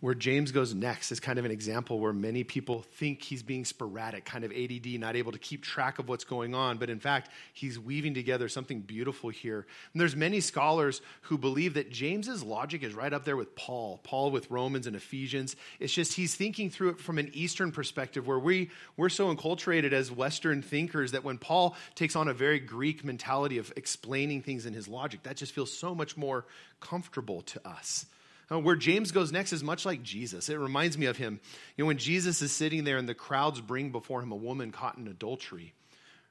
Where 0.00 0.14
James 0.14 0.52
goes 0.52 0.74
next 0.74 1.10
is 1.10 1.20
kind 1.20 1.38
of 1.38 1.46
an 1.46 1.50
example 1.50 1.98
where 1.98 2.12
many 2.12 2.44
people 2.44 2.82
think 2.82 3.22
he's 3.22 3.42
being 3.42 3.64
sporadic, 3.64 4.26
kind 4.26 4.44
of 4.44 4.52
ADD, 4.52 4.86
not 5.00 5.16
able 5.16 5.32
to 5.32 5.38
keep 5.38 5.62
track 5.62 5.98
of 5.98 6.06
what's 6.06 6.24
going 6.24 6.54
on. 6.54 6.76
But 6.76 6.90
in 6.90 7.00
fact, 7.00 7.30
he's 7.54 7.78
weaving 7.78 8.12
together 8.12 8.50
something 8.50 8.80
beautiful 8.80 9.30
here. 9.30 9.66
And 9.94 10.00
there's 10.00 10.14
many 10.14 10.40
scholars 10.40 11.00
who 11.22 11.38
believe 11.38 11.74
that 11.74 11.90
James's 11.90 12.42
logic 12.42 12.82
is 12.82 12.92
right 12.92 13.10
up 13.10 13.24
there 13.24 13.38
with 13.38 13.56
Paul, 13.56 13.98
Paul 14.04 14.30
with 14.32 14.50
Romans 14.50 14.86
and 14.86 14.94
Ephesians. 14.94 15.56
It's 15.80 15.94
just 15.94 16.12
he's 16.12 16.34
thinking 16.34 16.68
through 16.68 16.90
it 16.90 17.00
from 17.00 17.16
an 17.16 17.30
Eastern 17.32 17.72
perspective 17.72 18.26
where 18.26 18.38
we, 18.38 18.68
we're 18.98 19.08
so 19.08 19.34
enculturated 19.34 19.92
as 19.92 20.12
Western 20.12 20.60
thinkers 20.60 21.12
that 21.12 21.24
when 21.24 21.38
Paul 21.38 21.74
takes 21.94 22.16
on 22.16 22.28
a 22.28 22.34
very 22.34 22.58
Greek 22.58 23.02
mentality 23.02 23.56
of 23.56 23.72
explaining 23.76 24.42
things 24.42 24.66
in 24.66 24.74
his 24.74 24.88
logic, 24.88 25.22
that 25.22 25.36
just 25.36 25.52
feels 25.52 25.72
so 25.72 25.94
much 25.94 26.18
more 26.18 26.44
comfortable 26.80 27.40
to 27.40 27.66
us. 27.66 28.04
Uh, 28.50 28.60
where 28.60 28.76
James 28.76 29.10
goes 29.10 29.32
next 29.32 29.52
is 29.52 29.64
much 29.64 29.84
like 29.84 30.02
Jesus. 30.02 30.48
It 30.48 30.58
reminds 30.58 30.96
me 30.96 31.06
of 31.06 31.16
him. 31.16 31.40
You 31.76 31.82
know, 31.82 31.88
when 31.88 31.98
Jesus 31.98 32.42
is 32.42 32.52
sitting 32.52 32.84
there 32.84 32.96
and 32.96 33.08
the 33.08 33.14
crowds 33.14 33.60
bring 33.60 33.90
before 33.90 34.22
him 34.22 34.30
a 34.30 34.36
woman 34.36 34.70
caught 34.70 34.98
in 34.98 35.08
adultery, 35.08 35.74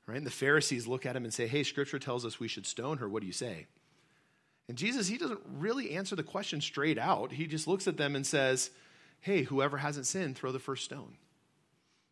right? 0.08 0.17
And 0.17 0.25
the 0.25 0.32
Pharisees 0.32 0.88
look 0.88 1.06
at 1.06 1.15
him 1.15 1.25
and 1.25 1.34
say, 1.34 1.47
Hey, 1.47 1.63
scripture 1.63 1.99
tells 1.99 2.25
us 2.25 2.39
we 2.39 2.47
should 2.47 2.65
stone 2.65 2.99
her. 2.99 3.10
What 3.10 3.21
do 3.21 3.28
you 3.28 3.34
say? 3.34 3.67
And 4.69 4.78
Jesus, 4.78 5.08
he 5.08 5.17
doesn't 5.17 5.41
really 5.58 5.91
answer 5.91 6.15
the 6.15 6.23
question 6.23 6.62
straight 6.62 6.97
out. 6.97 7.32
He 7.32 7.47
just 7.47 7.67
looks 7.67 7.88
at 7.88 7.97
them 7.97 8.15
and 8.15 8.25
says, 8.25 8.69
Hey, 9.19 9.43
whoever 9.43 9.78
hasn't 9.78 10.08
sinned, 10.08 10.38
throw 10.38 10.51
the 10.51 10.60
first 10.60 10.86
stone. 10.86 11.17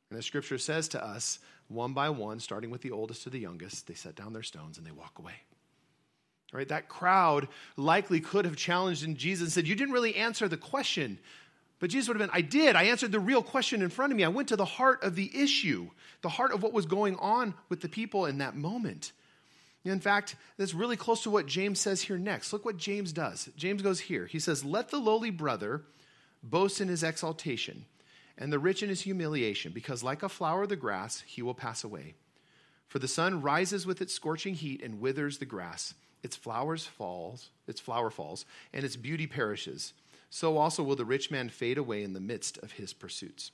And 0.09 0.19
the 0.19 0.23
scripture 0.23 0.57
says 0.57 0.89
to 0.89 1.03
us, 1.03 1.39
one 1.67 1.93
by 1.93 2.09
one, 2.09 2.39
starting 2.39 2.69
with 2.69 2.81
the 2.81 2.91
oldest 2.91 3.23
to 3.23 3.29
the 3.29 3.39
youngest, 3.39 3.87
they 3.87 3.93
set 3.93 4.15
down 4.15 4.33
their 4.33 4.43
stones 4.43 4.77
and 4.77 4.85
they 4.85 4.91
walk 4.91 5.17
away. 5.17 5.33
Right? 6.53 6.67
That 6.67 6.87
crowd 6.87 7.47
likely 7.75 8.19
could 8.19 8.45
have 8.45 8.55
challenged 8.55 9.03
in 9.03 9.17
Jesus 9.17 9.45
and 9.45 9.51
said, 9.51 9.67
You 9.67 9.75
didn't 9.75 9.93
really 9.93 10.15
answer 10.15 10.47
the 10.47 10.55
question. 10.55 11.17
But 11.79 11.89
Jesus 11.89 12.07
would 12.07 12.17
have 12.17 12.29
been, 12.29 12.37
I 12.37 12.41
did. 12.41 12.75
I 12.77 12.83
answered 12.83 13.11
the 13.11 13.19
real 13.19 13.41
question 13.41 13.81
in 13.81 13.89
front 13.89 14.13
of 14.13 14.17
me. 14.17 14.23
I 14.23 14.29
went 14.29 14.47
to 14.49 14.55
the 14.55 14.63
heart 14.63 15.03
of 15.03 15.15
the 15.15 15.29
issue, 15.33 15.89
the 16.21 16.29
heart 16.29 16.53
of 16.53 16.63
what 16.63 16.71
was 16.71 16.85
going 16.85 17.17
on 17.17 17.55
with 17.67 17.81
the 17.81 17.89
people 17.89 18.25
in 18.25 18.37
that 18.37 18.55
moment. 18.55 19.11
In 19.83 19.99
fact, 19.99 20.37
that's 20.57 20.73
really 20.73 20.95
close 20.95 21.23
to 21.23 21.29
what 21.29 21.45
James 21.45 21.79
says 21.79 22.03
here 22.03 22.17
next. 22.17 22.53
Look 22.53 22.63
what 22.63 22.77
James 22.77 23.11
does. 23.11 23.49
James 23.57 23.81
goes 23.81 23.99
here. 23.99 24.27
He 24.27 24.39
says, 24.39 24.63
Let 24.63 24.91
the 24.91 24.99
lowly 24.99 25.31
brother 25.31 25.81
boast 26.41 26.79
in 26.79 26.87
his 26.87 27.03
exaltation, 27.03 27.85
and 28.37 28.53
the 28.53 28.59
rich 28.59 28.81
in 28.81 28.89
his 28.89 29.01
humiliation, 29.01 29.73
because 29.73 30.03
like 30.03 30.23
a 30.23 30.29
flower 30.29 30.63
of 30.63 30.69
the 30.69 30.75
grass, 30.75 31.23
he 31.25 31.41
will 31.41 31.53
pass 31.53 31.83
away. 31.83 32.13
For 32.87 32.99
the 32.99 33.07
sun 33.07 33.41
rises 33.41 33.85
with 33.85 34.01
its 34.01 34.13
scorching 34.13 34.53
heat 34.53 34.81
and 34.81 35.01
withers 35.01 35.39
the 35.39 35.45
grass 35.45 35.95
its 36.23 36.36
flowers 36.36 36.86
falls, 36.86 37.49
its 37.67 37.79
flower 37.79 38.09
falls, 38.09 38.45
and 38.73 38.83
its 38.83 38.95
beauty 38.95 39.27
perishes. 39.27 39.93
So 40.29 40.57
also 40.57 40.81
will 40.81 40.95
the 40.95 41.05
rich 41.05 41.29
man 41.29 41.49
fade 41.49 41.77
away 41.77 42.03
in 42.03 42.13
the 42.13 42.19
midst 42.19 42.57
of 42.59 42.71
his 42.71 42.93
pursuits. 42.93 43.51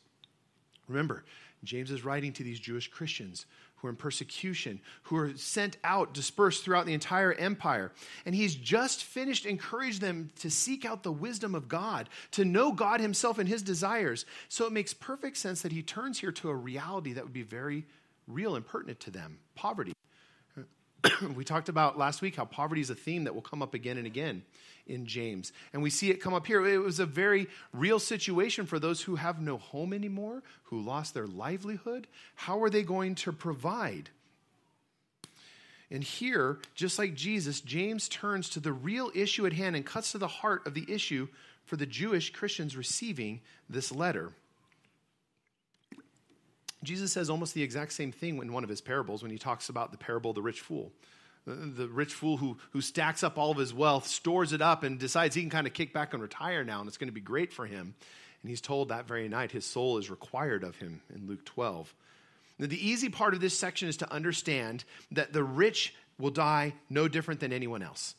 Remember, 0.88 1.26
James 1.64 1.92
is 1.92 2.06
writing 2.06 2.32
to 2.34 2.44
these 2.44 2.60
Jewish 2.60 2.90
Christians 2.90 3.46
who 3.76 3.88
are 3.88 3.92
in 3.92 3.96
persecution, 3.96 4.80
who 5.04 5.18
are 5.18 5.36
sent 5.36 5.78
out, 5.84 6.14
dispersed 6.14 6.64
throughout 6.64 6.86
the 6.86 6.94
entire 6.94 7.34
empire. 7.34 7.92
And 8.26 8.36
he's 8.36 8.56
just 8.56 9.04
finished 9.04 9.46
encouraging 9.46 10.02
them 10.02 10.32
to 10.40 10.50
seek 10.50 10.86
out 10.86 11.04
the 11.04 11.12
wisdom 11.12 11.56
of 11.56 11.68
God, 11.68 12.10
to 12.32 12.46
know 12.46 12.72
God 12.72 13.00
himself 13.00 13.40
and 13.40 13.48
his 13.48 13.62
desires. 13.62 14.26
So 14.50 14.66
it 14.66 14.74
makes 14.74 14.94
perfect 14.94 15.38
sense 15.38 15.62
that 15.62 15.72
he 15.72 15.82
turns 15.82 16.20
here 16.20 16.32
to 16.34 16.50
a 16.50 16.56
reality 16.56 17.14
that 17.14 17.24
would 17.24 17.34
be 17.34 17.42
very 17.42 17.86
real 18.28 18.56
and 18.56 18.66
pertinent 18.66 19.00
to 19.02 19.12
them 19.12 19.40
poverty. 19.56 19.94
we 21.36 21.44
talked 21.44 21.70
about 21.70 21.98
last 21.98 22.22
week 22.22 22.36
how 22.36 22.46
poverty 22.46 22.82
is 22.82 22.90
a 22.90 22.96
theme 22.96 23.24
that 23.24 23.34
will 23.34 23.42
come 23.42 23.62
up 23.62 23.74
again 23.74 23.98
and 23.98 24.08
again 24.08 24.44
in 24.88 25.06
James. 25.06 25.54
And 25.72 25.82
we 25.82 25.90
see 25.90 26.10
it 26.10 26.22
come 26.22 26.34
up 26.34 26.48
here. 26.48 26.66
It 26.66 26.80
was 26.80 27.00
a 27.00 27.06
very 27.06 27.48
real 27.74 28.00
situation 28.00 28.66
for 28.66 28.80
those 28.80 29.02
who 29.02 29.16
have 29.16 29.42
no 29.42 29.58
home 29.58 29.94
anymore, 29.94 30.44
who 30.64 30.82
lost 30.82 31.14
their 31.14 31.28
livelihood. 31.28 32.08
How 32.36 32.62
are 32.64 32.70
they 32.70 32.84
going 32.84 33.16
to 33.16 33.32
provide? 33.32 34.10
And 35.92 36.04
here, 36.04 36.60
just 36.76 37.00
like 37.00 37.16
Jesus, 37.16 37.62
James 37.62 38.10
turns 38.10 38.50
to 38.50 38.60
the 38.60 38.74
real 38.74 39.12
issue 39.16 39.46
at 39.46 39.54
hand 39.54 39.76
and 39.76 39.86
cuts 39.86 40.12
to 40.12 40.18
the 40.18 40.28
heart 40.28 40.68
of 40.68 40.74
the 40.74 40.86
issue 40.88 41.28
for 41.66 41.78
the 41.78 41.86
Jewish 41.86 42.32
Christians 42.32 42.76
receiving 42.76 43.42
this 43.70 43.92
letter. 43.92 44.34
Jesus 46.84 47.12
says 47.12 47.30
almost 47.30 47.54
the 47.54 47.64
exact 47.64 47.94
same 47.94 48.12
thing 48.12 48.38
in 48.38 48.54
one 48.54 48.64
of 48.64 48.70
his 48.70 48.82
parables 48.82 49.22
when 49.22 49.32
he 49.32 49.38
talks 49.38 49.70
about 49.70 49.92
the 49.92 49.98
parable 49.98 50.32
of 50.32 50.36
the 50.36 50.42
rich 50.42 50.62
fool. 50.62 50.92
The 51.46 51.88
rich 51.88 52.14
fool 52.14 52.38
who, 52.38 52.58
who 52.72 52.82
stacks 52.82 53.24
up 53.24 53.38
all 53.38 53.52
of 53.52 53.58
his 53.58 53.74
wealth, 53.74 54.08
stores 54.08 54.54
it 54.54 54.62
up, 54.62 54.84
and 54.84 55.00
decides 55.00 55.36
he 55.36 55.42
can 55.42 55.50
kind 55.50 55.68
of 55.68 55.74
kick 55.74 55.94
back 55.94 56.14
and 56.14 56.22
retire 56.22 56.64
now, 56.64 56.80
and 56.80 56.88
it's 56.88 56.98
going 56.98 57.08
to 57.08 57.14
be 57.14 57.22
great 57.22 57.52
for 57.52 57.66
him. 57.66 57.96
And 58.42 58.50
he's 58.50 58.62
told 58.62 58.90
that 58.90 59.08
very 59.08 59.28
night 59.28 59.52
his 59.52 59.66
soul 59.66 59.98
is 59.98 60.10
required 60.10 60.64
of 60.64 60.78
him 60.78 61.02
in 61.14 61.28
Luke 61.28 61.44
12. 61.46 61.94
Now, 62.60 62.68
the 62.68 62.88
easy 62.88 63.10
part 63.10 63.34
of 63.34 63.42
this 63.42 63.58
section 63.58 63.90
is 63.90 63.98
to 63.98 64.14
understand 64.14 64.84
that 65.12 65.34
the 65.34 65.44
rich 65.44 65.96
will 66.20 66.30
die 66.30 66.74
no 66.90 67.08
different 67.08 67.40
than 67.40 67.54
anyone 67.54 67.82
else. 67.82 68.16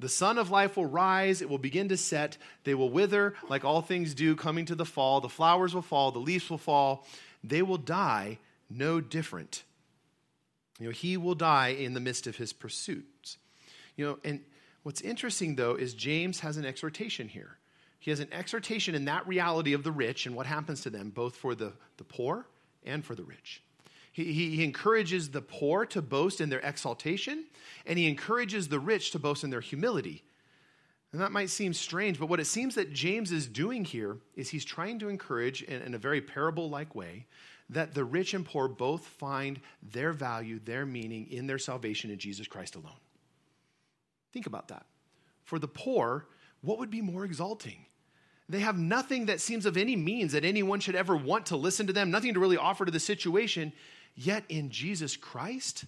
The 0.00 0.08
sun 0.08 0.38
of 0.38 0.50
life 0.50 0.76
will 0.76 0.86
rise, 0.86 1.40
it 1.40 1.48
will 1.48 1.58
begin 1.58 1.88
to 1.90 1.96
set, 1.96 2.36
they 2.64 2.74
will 2.74 2.90
wither 2.90 3.34
like 3.48 3.64
all 3.64 3.80
things 3.80 4.12
do, 4.12 4.34
coming 4.34 4.66
to 4.66 4.74
the 4.74 4.84
fall. 4.84 5.20
The 5.20 5.28
flowers 5.28 5.74
will 5.74 5.82
fall, 5.82 6.10
the 6.10 6.18
leaves 6.18 6.50
will 6.50 6.58
fall, 6.58 7.06
they 7.44 7.62
will 7.62 7.78
die 7.78 8.38
no 8.70 9.00
different. 9.00 9.62
You 10.80 10.86
know, 10.86 10.92
he 10.92 11.16
will 11.16 11.34
die 11.34 11.68
in 11.68 11.94
the 11.94 12.00
midst 12.00 12.26
of 12.26 12.36
his 12.36 12.52
pursuits. 12.52 13.38
You 13.96 14.06
know, 14.06 14.18
and 14.24 14.40
what's 14.82 15.00
interesting 15.00 15.54
though 15.54 15.74
is 15.74 15.94
James 15.94 16.40
has 16.40 16.56
an 16.56 16.64
exhortation 16.64 17.28
here. 17.28 17.58
He 18.00 18.10
has 18.10 18.20
an 18.20 18.32
exhortation 18.32 18.94
in 18.94 19.06
that 19.06 19.26
reality 19.26 19.72
of 19.72 19.82
the 19.82 19.92
rich 19.92 20.26
and 20.26 20.34
what 20.34 20.46
happens 20.46 20.82
to 20.82 20.90
them, 20.90 21.10
both 21.10 21.36
for 21.36 21.54
the, 21.54 21.72
the 21.96 22.04
poor 22.04 22.46
and 22.84 23.04
for 23.04 23.14
the 23.14 23.22
rich. 23.22 23.62
He, 24.12 24.32
he, 24.32 24.56
he 24.56 24.64
encourages 24.64 25.30
the 25.30 25.40
poor 25.40 25.86
to 25.86 26.02
boast 26.02 26.40
in 26.40 26.48
their 26.48 26.60
exaltation, 26.60 27.46
and 27.86 27.98
he 27.98 28.06
encourages 28.06 28.68
the 28.68 28.78
rich 28.78 29.10
to 29.12 29.18
boast 29.18 29.42
in 29.42 29.50
their 29.50 29.60
humility. 29.60 30.22
And 31.14 31.22
that 31.22 31.30
might 31.30 31.48
seem 31.48 31.72
strange, 31.72 32.18
but 32.18 32.26
what 32.26 32.40
it 32.40 32.46
seems 32.46 32.74
that 32.74 32.92
James 32.92 33.30
is 33.30 33.46
doing 33.46 33.84
here 33.84 34.16
is 34.34 34.48
he's 34.48 34.64
trying 34.64 34.98
to 34.98 35.08
encourage, 35.08 35.62
in, 35.62 35.80
in 35.80 35.94
a 35.94 35.98
very 35.98 36.20
parable 36.20 36.68
like 36.68 36.96
way, 36.96 37.26
that 37.70 37.94
the 37.94 38.02
rich 38.02 38.34
and 38.34 38.44
poor 38.44 38.66
both 38.66 39.06
find 39.06 39.60
their 39.80 40.12
value, 40.12 40.58
their 40.58 40.84
meaning 40.84 41.30
in 41.30 41.46
their 41.46 41.60
salvation 41.60 42.10
in 42.10 42.18
Jesus 42.18 42.48
Christ 42.48 42.74
alone. 42.74 42.98
Think 44.32 44.48
about 44.48 44.66
that. 44.68 44.86
For 45.44 45.60
the 45.60 45.68
poor, 45.68 46.26
what 46.62 46.80
would 46.80 46.90
be 46.90 47.00
more 47.00 47.24
exalting? 47.24 47.86
They 48.48 48.58
have 48.58 48.76
nothing 48.76 49.26
that 49.26 49.40
seems 49.40 49.66
of 49.66 49.76
any 49.76 49.94
means 49.94 50.32
that 50.32 50.44
anyone 50.44 50.80
should 50.80 50.96
ever 50.96 51.14
want 51.14 51.46
to 51.46 51.56
listen 51.56 51.86
to 51.86 51.92
them, 51.92 52.10
nothing 52.10 52.34
to 52.34 52.40
really 52.40 52.56
offer 52.56 52.84
to 52.84 52.90
the 52.90 52.98
situation. 52.98 53.72
Yet 54.16 54.42
in 54.48 54.68
Jesus 54.68 55.16
Christ, 55.16 55.84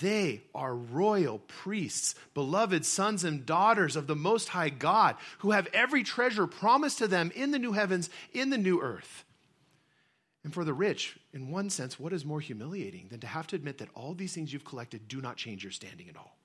they 0.00 0.42
are 0.54 0.74
royal 0.74 1.38
priests, 1.38 2.14
beloved 2.34 2.84
sons 2.84 3.24
and 3.24 3.46
daughters 3.46 3.96
of 3.96 4.06
the 4.06 4.16
Most 4.16 4.48
High 4.48 4.70
God, 4.70 5.16
who 5.38 5.52
have 5.52 5.68
every 5.72 6.02
treasure 6.02 6.46
promised 6.46 6.98
to 6.98 7.08
them 7.08 7.30
in 7.34 7.50
the 7.50 7.58
new 7.58 7.72
heavens, 7.72 8.10
in 8.32 8.50
the 8.50 8.58
new 8.58 8.80
earth. 8.80 9.24
And 10.42 10.52
for 10.52 10.64
the 10.64 10.74
rich, 10.74 11.18
in 11.32 11.50
one 11.50 11.70
sense, 11.70 11.98
what 11.98 12.12
is 12.12 12.24
more 12.24 12.40
humiliating 12.40 13.08
than 13.08 13.20
to 13.20 13.26
have 13.26 13.46
to 13.48 13.56
admit 13.56 13.78
that 13.78 13.88
all 13.94 14.14
these 14.14 14.34
things 14.34 14.52
you've 14.52 14.64
collected 14.64 15.08
do 15.08 15.20
not 15.20 15.36
change 15.36 15.62
your 15.62 15.72
standing 15.72 16.08
at 16.08 16.16
all? 16.16 16.36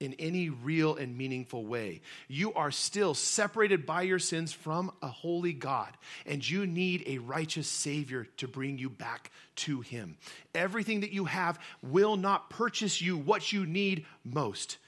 In 0.00 0.14
any 0.14 0.48
real 0.48 0.96
and 0.96 1.16
meaningful 1.16 1.64
way. 1.66 2.00
You 2.28 2.52
are 2.54 2.70
still 2.70 3.14
separated 3.14 3.84
by 3.84 4.02
your 4.02 4.18
sins 4.18 4.52
from 4.52 4.92
a 5.02 5.08
holy 5.08 5.52
God, 5.52 5.96
and 6.24 6.48
you 6.48 6.66
need 6.66 7.04
a 7.06 7.18
righteous 7.18 7.68
Savior 7.68 8.26
to 8.36 8.46
bring 8.46 8.78
you 8.78 8.88
back 8.88 9.30
to 9.56 9.80
Him. 9.80 10.16
Everything 10.54 11.00
that 11.00 11.12
you 11.12 11.24
have 11.24 11.58
will 11.82 12.16
not 12.16 12.50
purchase 12.50 13.00
you 13.00 13.16
what 13.16 13.52
you 13.52 13.66
need 13.66 14.06
most. 14.24 14.78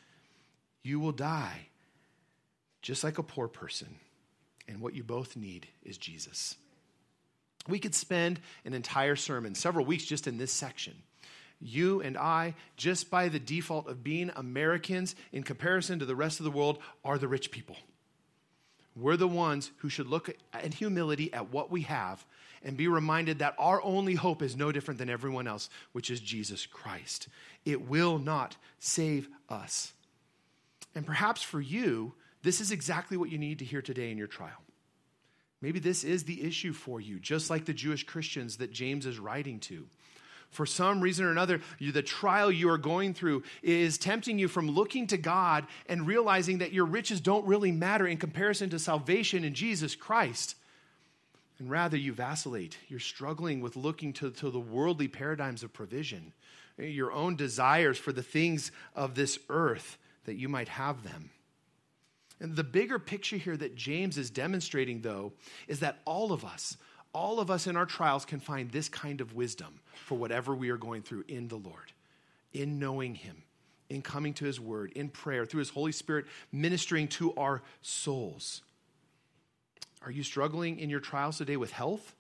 You 0.82 1.00
will 1.00 1.12
die 1.12 1.66
just 2.82 3.04
like 3.04 3.18
a 3.18 3.22
poor 3.22 3.48
person, 3.48 3.88
and 4.68 4.80
what 4.80 4.94
you 4.94 5.02
both 5.02 5.36
need 5.36 5.66
is 5.82 5.98
Jesus. 5.98 6.54
We 7.68 7.78
could 7.78 7.94
spend 7.94 8.40
an 8.64 8.72
entire 8.72 9.16
sermon, 9.16 9.54
several 9.54 9.84
weeks 9.84 10.04
just 10.04 10.26
in 10.26 10.38
this 10.38 10.52
section 10.52 10.94
you 11.60 12.00
and 12.00 12.16
I, 12.16 12.54
just 12.76 13.10
by 13.10 13.28
the 13.28 13.38
default 13.38 13.88
of 13.88 14.02
being 14.02 14.30
Americans 14.34 15.14
in 15.32 15.42
comparison 15.42 15.98
to 15.98 16.06
the 16.06 16.16
rest 16.16 16.40
of 16.40 16.44
the 16.44 16.50
world, 16.50 16.78
are 17.04 17.18
the 17.18 17.28
rich 17.28 17.50
people. 17.50 17.76
We're 18.96 19.16
the 19.16 19.28
ones 19.28 19.70
who 19.78 19.88
should 19.88 20.08
look 20.08 20.34
in 20.62 20.72
humility 20.72 21.32
at 21.32 21.52
what 21.52 21.70
we 21.70 21.82
have 21.82 22.24
and 22.62 22.76
be 22.76 22.88
reminded 22.88 23.38
that 23.38 23.54
our 23.58 23.82
only 23.82 24.14
hope 24.14 24.42
is 24.42 24.56
no 24.56 24.72
different 24.72 24.98
than 24.98 25.08
everyone 25.08 25.46
else, 25.46 25.70
which 25.92 26.10
is 26.10 26.20
Jesus 26.20 26.66
Christ. 26.66 27.28
It 27.64 27.88
will 27.88 28.18
not 28.18 28.56
save 28.78 29.28
us. 29.48 29.92
And 30.94 31.06
perhaps 31.06 31.42
for 31.42 31.60
you, 31.60 32.14
this 32.42 32.60
is 32.60 32.70
exactly 32.70 33.16
what 33.16 33.30
you 33.30 33.38
need 33.38 33.60
to 33.60 33.64
hear 33.64 33.82
today 33.82 34.10
in 34.10 34.18
your 34.18 34.26
trial. 34.26 34.62
Maybe 35.62 35.78
this 35.78 36.04
is 36.04 36.24
the 36.24 36.42
issue 36.42 36.72
for 36.72 37.00
you, 37.00 37.18
just 37.18 37.50
like 37.50 37.66
the 37.66 37.74
Jewish 37.74 38.04
Christians 38.04 38.56
that 38.56 38.72
James 38.72 39.06
is 39.06 39.18
writing 39.18 39.60
to 39.60 39.86
for 40.50 40.66
some 40.66 41.00
reason 41.00 41.24
or 41.24 41.30
another, 41.30 41.60
you, 41.78 41.92
the 41.92 42.02
trial 42.02 42.50
you 42.50 42.68
are 42.70 42.78
going 42.78 43.14
through 43.14 43.44
is 43.62 43.98
tempting 43.98 44.38
you 44.38 44.48
from 44.48 44.70
looking 44.70 45.06
to 45.08 45.16
God 45.16 45.66
and 45.88 46.06
realizing 46.06 46.58
that 46.58 46.72
your 46.72 46.84
riches 46.84 47.20
don't 47.20 47.46
really 47.46 47.72
matter 47.72 48.06
in 48.06 48.18
comparison 48.18 48.68
to 48.70 48.78
salvation 48.78 49.44
in 49.44 49.54
Jesus 49.54 49.94
Christ. 49.94 50.56
And 51.60 51.70
rather, 51.70 51.96
you 51.96 52.12
vacillate. 52.12 52.78
You're 52.88 52.98
struggling 52.98 53.60
with 53.60 53.76
looking 53.76 54.12
to, 54.14 54.30
to 54.30 54.50
the 54.50 54.58
worldly 54.58 55.08
paradigms 55.08 55.62
of 55.62 55.72
provision, 55.72 56.32
your 56.78 57.12
own 57.12 57.36
desires 57.36 57.98
for 57.98 58.12
the 58.12 58.22
things 58.22 58.72
of 58.96 59.14
this 59.14 59.38
earth 59.48 59.98
that 60.24 60.36
you 60.36 60.48
might 60.48 60.68
have 60.68 61.04
them. 61.04 61.30
And 62.40 62.56
the 62.56 62.64
bigger 62.64 62.98
picture 62.98 63.36
here 63.36 63.56
that 63.58 63.76
James 63.76 64.16
is 64.16 64.30
demonstrating, 64.30 65.02
though, 65.02 65.32
is 65.68 65.80
that 65.80 65.98
all 66.06 66.32
of 66.32 66.44
us, 66.44 66.76
all 67.12 67.38
of 67.38 67.50
us 67.50 67.66
in 67.66 67.76
our 67.76 67.86
trials 67.86 68.24
can 68.24 68.40
find 68.40 68.70
this 68.70 68.88
kind 68.88 69.20
of 69.20 69.34
wisdom 69.34 69.80
for 70.00 70.16
whatever 70.16 70.54
we 70.54 70.70
are 70.70 70.76
going 70.76 71.02
through 71.02 71.24
in 71.28 71.48
the 71.48 71.56
Lord, 71.56 71.92
in 72.52 72.78
knowing 72.78 73.14
Him, 73.14 73.42
in 73.88 74.02
coming 74.02 74.34
to 74.34 74.44
His 74.44 74.60
Word, 74.60 74.92
in 74.92 75.08
prayer, 75.08 75.46
through 75.46 75.60
His 75.60 75.70
Holy 75.70 75.92
Spirit 75.92 76.26
ministering 76.52 77.08
to 77.08 77.34
our 77.34 77.62
souls. 77.82 78.62
Are 80.02 80.10
you 80.10 80.22
struggling 80.22 80.78
in 80.78 80.90
your 80.90 81.00
trials 81.00 81.38
today 81.38 81.56
with 81.56 81.72
health? 81.72 82.14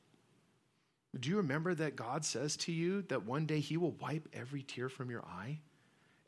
Do 1.18 1.28
you 1.28 1.38
remember 1.38 1.74
that 1.74 1.96
God 1.96 2.24
says 2.24 2.56
to 2.58 2.72
you 2.72 3.02
that 3.08 3.24
one 3.24 3.46
day 3.46 3.60
He 3.60 3.76
will 3.76 3.92
wipe 3.92 4.28
every 4.32 4.62
tear 4.62 4.88
from 4.88 5.10
your 5.10 5.24
eye? 5.24 5.60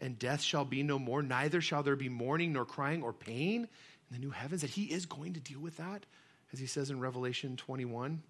And 0.00 0.18
death 0.18 0.42
shall 0.42 0.64
be 0.64 0.82
no 0.82 0.98
more, 0.98 1.22
neither 1.22 1.60
shall 1.60 1.84
there 1.84 1.94
be 1.94 2.08
mourning, 2.08 2.52
nor 2.52 2.64
crying, 2.64 3.02
or 3.02 3.12
pain 3.12 3.62
in 3.62 3.68
the 4.10 4.18
new 4.18 4.30
heavens, 4.30 4.62
that 4.62 4.70
He 4.70 4.84
is 4.84 5.06
going 5.06 5.34
to 5.34 5.40
deal 5.40 5.60
with 5.60 5.76
that, 5.76 6.04
as 6.52 6.58
He 6.58 6.66
says 6.66 6.90
in 6.90 6.98
Revelation 6.98 7.56
21. 7.56 8.22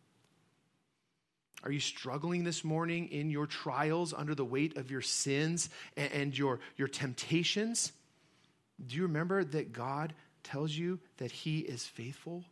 Are 1.65 1.71
you 1.71 1.81
struggling 1.81 2.43
this 2.43 2.65
morning 2.65 3.09
in 3.09 3.31
your 3.31 3.47
trials 3.47 4.13
under 4.13 4.35
the 4.35 4.45
weight 4.45 4.77
of 4.77 4.91
your 4.91 5.01
sins 5.01 5.71
and, 5.97 6.37
your, 6.37 6.59
your 6.77 6.89
temptations? 6.89 7.93
Do 8.85 8.97
you 8.97 9.03
remember 9.03 9.45
that 9.45 9.73
God 9.73 10.13
tells 10.43 10.73
you 10.73 10.99
that 11.19 11.31
He 11.31 11.61
is 11.61 11.85
faithful 11.85 12.45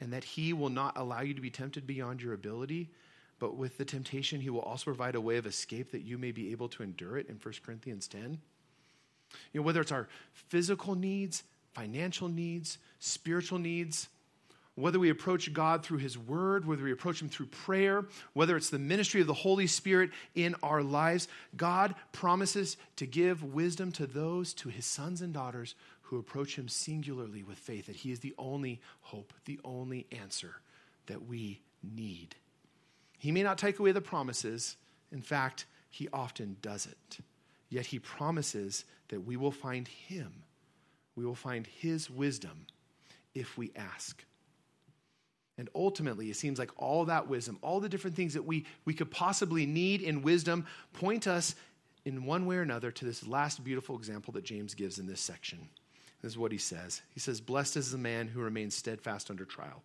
and 0.00 0.12
that 0.12 0.24
He 0.24 0.54
will 0.54 0.70
not 0.70 0.96
allow 0.96 1.20
you 1.20 1.34
to 1.34 1.40
be 1.40 1.50
tempted 1.50 1.86
beyond 1.86 2.22
your 2.22 2.32
ability? 2.32 2.88
But 3.38 3.56
with 3.56 3.76
the 3.76 3.84
temptation, 3.84 4.40
He 4.40 4.48
will 4.48 4.60
also 4.60 4.84
provide 4.84 5.16
a 5.16 5.20
way 5.20 5.36
of 5.36 5.46
escape 5.46 5.92
that 5.92 6.02
you 6.02 6.16
may 6.16 6.32
be 6.32 6.52
able 6.52 6.68
to 6.70 6.82
endure 6.82 7.18
it 7.18 7.28
in 7.28 7.36
1 7.36 7.54
Corinthians 7.62 8.08
10. 8.08 8.38
You 9.52 9.60
know, 9.60 9.66
whether 9.66 9.82
it's 9.82 9.92
our 9.92 10.08
physical 10.32 10.94
needs, 10.94 11.42
financial 11.74 12.28
needs, 12.28 12.78
spiritual 13.00 13.58
needs, 13.58 14.08
whether 14.76 14.98
we 14.98 15.08
approach 15.08 15.52
God 15.52 15.82
through 15.82 15.98
His 15.98 16.16
Word, 16.16 16.66
whether 16.66 16.84
we 16.84 16.92
approach 16.92 17.20
Him 17.20 17.28
through 17.28 17.46
prayer, 17.46 18.04
whether 18.34 18.56
it's 18.56 18.70
the 18.70 18.78
ministry 18.78 19.22
of 19.22 19.26
the 19.26 19.34
Holy 19.34 19.66
Spirit 19.66 20.10
in 20.34 20.54
our 20.62 20.82
lives, 20.82 21.28
God 21.56 21.94
promises 22.12 22.76
to 22.96 23.06
give 23.06 23.42
wisdom 23.42 23.90
to 23.92 24.06
those, 24.06 24.52
to 24.54 24.68
His 24.68 24.84
sons 24.84 25.22
and 25.22 25.32
daughters 25.32 25.74
who 26.02 26.18
approach 26.18 26.56
Him 26.56 26.68
singularly 26.68 27.42
with 27.42 27.58
faith, 27.58 27.86
that 27.86 27.96
He 27.96 28.12
is 28.12 28.20
the 28.20 28.34
only 28.38 28.80
hope, 29.00 29.32
the 29.46 29.58
only 29.64 30.06
answer 30.12 30.56
that 31.06 31.26
we 31.26 31.60
need. 31.82 32.36
He 33.18 33.32
may 33.32 33.42
not 33.42 33.58
take 33.58 33.78
away 33.78 33.92
the 33.92 34.02
promises, 34.02 34.76
in 35.10 35.22
fact, 35.22 35.64
He 35.88 36.06
often 36.12 36.58
doesn't. 36.60 37.18
Yet 37.70 37.86
He 37.86 37.98
promises 37.98 38.84
that 39.08 39.24
we 39.24 39.38
will 39.38 39.50
find 39.50 39.88
Him, 39.88 40.42
we 41.16 41.24
will 41.24 41.34
find 41.34 41.66
His 41.66 42.10
wisdom 42.10 42.66
if 43.34 43.56
we 43.56 43.72
ask. 43.74 44.22
And 45.58 45.70
ultimately, 45.74 46.30
it 46.30 46.36
seems 46.36 46.58
like 46.58 46.70
all 46.76 47.06
that 47.06 47.28
wisdom, 47.28 47.58
all 47.62 47.80
the 47.80 47.88
different 47.88 48.14
things 48.14 48.34
that 48.34 48.44
we, 48.44 48.66
we 48.84 48.92
could 48.92 49.10
possibly 49.10 49.64
need 49.64 50.02
in 50.02 50.22
wisdom, 50.22 50.66
point 50.92 51.26
us 51.26 51.54
in 52.04 52.24
one 52.24 52.46
way 52.46 52.56
or 52.56 52.62
another 52.62 52.90
to 52.90 53.04
this 53.04 53.26
last 53.26 53.64
beautiful 53.64 53.96
example 53.96 54.32
that 54.34 54.44
James 54.44 54.74
gives 54.74 54.98
in 54.98 55.06
this 55.06 55.20
section. 55.20 55.68
This 56.22 56.32
is 56.32 56.38
what 56.38 56.52
he 56.52 56.58
says 56.58 57.02
He 57.14 57.20
says, 57.20 57.40
Blessed 57.40 57.76
is 57.76 57.90
the 57.90 57.98
man 57.98 58.28
who 58.28 58.40
remains 58.40 58.74
steadfast 58.74 59.30
under 59.30 59.44
trial. 59.44 59.82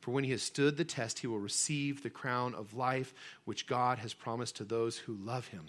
For 0.00 0.10
when 0.10 0.24
he 0.24 0.30
has 0.32 0.42
stood 0.42 0.76
the 0.76 0.84
test, 0.84 1.20
he 1.20 1.26
will 1.26 1.38
receive 1.38 2.02
the 2.02 2.10
crown 2.10 2.54
of 2.54 2.74
life 2.74 3.14
which 3.44 3.66
God 3.66 3.98
has 3.98 4.12
promised 4.12 4.56
to 4.56 4.64
those 4.64 4.98
who 4.98 5.14
love 5.14 5.48
him. 5.48 5.66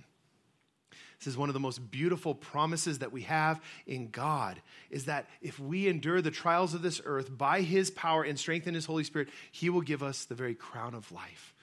This 1.19 1.27
is 1.27 1.37
one 1.37 1.49
of 1.49 1.53
the 1.53 1.59
most 1.59 1.89
beautiful 1.89 2.35
promises 2.35 2.99
that 2.99 3.11
we 3.11 3.23
have 3.23 3.59
in 3.87 4.09
God 4.09 4.61
is 4.91 5.05
that 5.05 5.27
if 5.41 5.59
we 5.59 5.87
endure 5.87 6.21
the 6.21 6.29
trials 6.29 6.73
of 6.73 6.83
this 6.83 7.01
earth 7.05 7.35
by 7.35 7.61
his 7.61 7.89
power 7.89 8.23
and 8.23 8.37
strength 8.37 8.67
in 8.67 8.75
his 8.75 8.85
Holy 8.85 9.03
Spirit, 9.03 9.29
he 9.51 9.69
will 9.69 9.81
give 9.81 10.03
us 10.03 10.25
the 10.25 10.35
very 10.35 10.53
crown 10.53 10.93
of 10.93 11.11
life. 11.11 11.55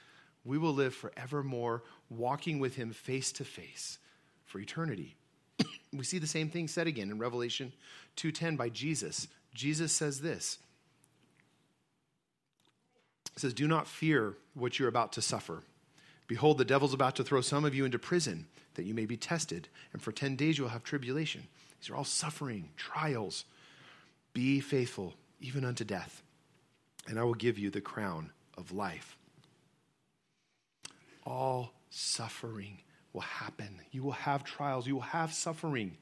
We 0.44 0.58
will 0.58 0.74
live 0.74 0.94
forevermore 0.94 1.84
walking 2.10 2.58
with 2.58 2.74
him 2.74 2.92
face 2.92 3.30
to 3.32 3.44
face 3.44 3.98
for 4.44 4.58
eternity. 4.58 5.14
we 5.92 6.04
see 6.04 6.18
the 6.18 6.26
same 6.26 6.50
thing 6.50 6.66
said 6.66 6.86
again 6.86 7.10
in 7.10 7.18
Revelation 7.18 7.72
2:10 8.16 8.56
by 8.56 8.68
Jesus. 8.68 9.28
Jesus 9.54 9.92
says 9.92 10.20
this. 10.20 10.58
Says, 13.36 13.54
"Do 13.54 13.68
not 13.68 13.86
fear 13.86 14.36
what 14.54 14.78
you're 14.78 14.88
about 14.88 15.12
to 15.12 15.22
suffer." 15.22 15.62
Behold, 16.26 16.58
the 16.58 16.64
devil's 16.64 16.94
about 16.94 17.16
to 17.16 17.24
throw 17.24 17.40
some 17.40 17.64
of 17.64 17.74
you 17.74 17.84
into 17.84 17.98
prison, 17.98 18.46
that 18.74 18.84
you 18.84 18.94
may 18.94 19.06
be 19.06 19.16
tested, 19.16 19.68
and 19.92 20.00
for 20.00 20.12
10 20.12 20.36
days 20.36 20.58
you'll 20.58 20.68
have 20.68 20.82
tribulation. 20.82 21.42
These 21.80 21.90
are 21.90 21.96
all 21.96 22.04
suffering, 22.04 22.70
trials. 22.76 23.44
Be 24.32 24.60
faithful, 24.60 25.14
even 25.40 25.64
unto 25.64 25.84
death, 25.84 26.22
and 27.06 27.18
I 27.18 27.24
will 27.24 27.34
give 27.34 27.58
you 27.58 27.70
the 27.70 27.80
crown 27.80 28.30
of 28.56 28.72
life. 28.72 29.16
All 31.26 31.72
suffering 31.90 32.78
will 33.12 33.20
happen. 33.20 33.80
You 33.92 34.02
will 34.02 34.12
have 34.12 34.44
trials, 34.44 34.86
you 34.86 34.94
will 34.94 35.02
have 35.02 35.32
suffering, 35.32 35.96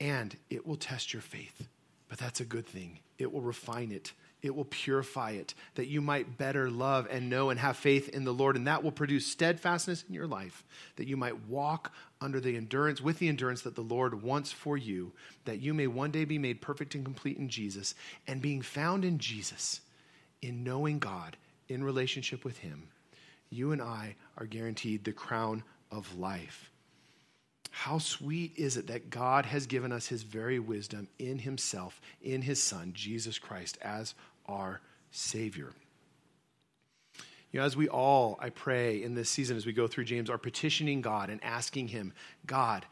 and 0.00 0.36
it 0.50 0.66
will 0.66 0.76
test 0.76 1.12
your 1.12 1.22
faith. 1.22 1.68
But 2.08 2.18
that's 2.18 2.40
a 2.40 2.44
good 2.44 2.66
thing. 2.66 3.00
It 3.18 3.32
will 3.32 3.42
refine 3.42 3.92
it, 3.92 4.12
it 4.42 4.54
will 4.54 4.64
purify 4.64 5.32
it, 5.32 5.54
that 5.74 5.88
you 5.88 6.00
might 6.00 6.38
better 6.38 6.70
love 6.70 7.08
and 7.10 7.28
know 7.28 7.50
and 7.50 7.58
have 7.58 7.76
faith 7.76 8.08
in 8.08 8.24
the 8.24 8.32
Lord. 8.32 8.56
And 8.56 8.66
that 8.66 8.84
will 8.84 8.92
produce 8.92 9.26
steadfastness 9.26 10.04
in 10.08 10.14
your 10.14 10.26
life, 10.26 10.64
that 10.96 11.08
you 11.08 11.16
might 11.16 11.48
walk 11.48 11.92
under 12.20 12.40
the 12.40 12.56
endurance, 12.56 13.00
with 13.00 13.18
the 13.18 13.28
endurance 13.28 13.62
that 13.62 13.74
the 13.74 13.80
Lord 13.80 14.22
wants 14.22 14.52
for 14.52 14.76
you, 14.76 15.12
that 15.44 15.60
you 15.60 15.74
may 15.74 15.86
one 15.86 16.10
day 16.10 16.24
be 16.24 16.38
made 16.38 16.60
perfect 16.60 16.94
and 16.94 17.04
complete 17.04 17.38
in 17.38 17.48
Jesus. 17.48 17.94
And 18.26 18.40
being 18.40 18.62
found 18.62 19.04
in 19.04 19.18
Jesus, 19.18 19.80
in 20.40 20.62
knowing 20.62 20.98
God, 20.98 21.36
in 21.68 21.82
relationship 21.82 22.44
with 22.44 22.58
Him, 22.58 22.88
you 23.50 23.72
and 23.72 23.82
I 23.82 24.14
are 24.36 24.46
guaranteed 24.46 25.04
the 25.04 25.12
crown 25.12 25.64
of 25.90 26.18
life. 26.18 26.70
How 27.70 27.98
sweet 27.98 28.52
is 28.56 28.76
it 28.76 28.88
that 28.88 29.10
God 29.10 29.46
has 29.46 29.66
given 29.66 29.92
us 29.92 30.06
his 30.06 30.22
very 30.22 30.58
wisdom 30.58 31.08
in 31.18 31.38
himself, 31.38 32.00
in 32.22 32.42
his 32.42 32.62
Son, 32.62 32.92
Jesus 32.94 33.38
Christ, 33.38 33.78
as 33.82 34.14
our 34.46 34.80
Savior. 35.10 35.72
You 37.52 37.60
know, 37.60 37.66
as 37.66 37.76
we 37.76 37.88
all, 37.88 38.38
I 38.40 38.50
pray, 38.50 39.02
in 39.02 39.14
this 39.14 39.30
season 39.30 39.56
as 39.56 39.64
we 39.64 39.72
go 39.72 39.86
through 39.86 40.04
James, 40.04 40.28
are 40.28 40.38
petitioning 40.38 41.00
God 41.00 41.30
and 41.30 41.42
asking 41.42 41.88
Him, 41.88 42.12
God, 42.46 42.84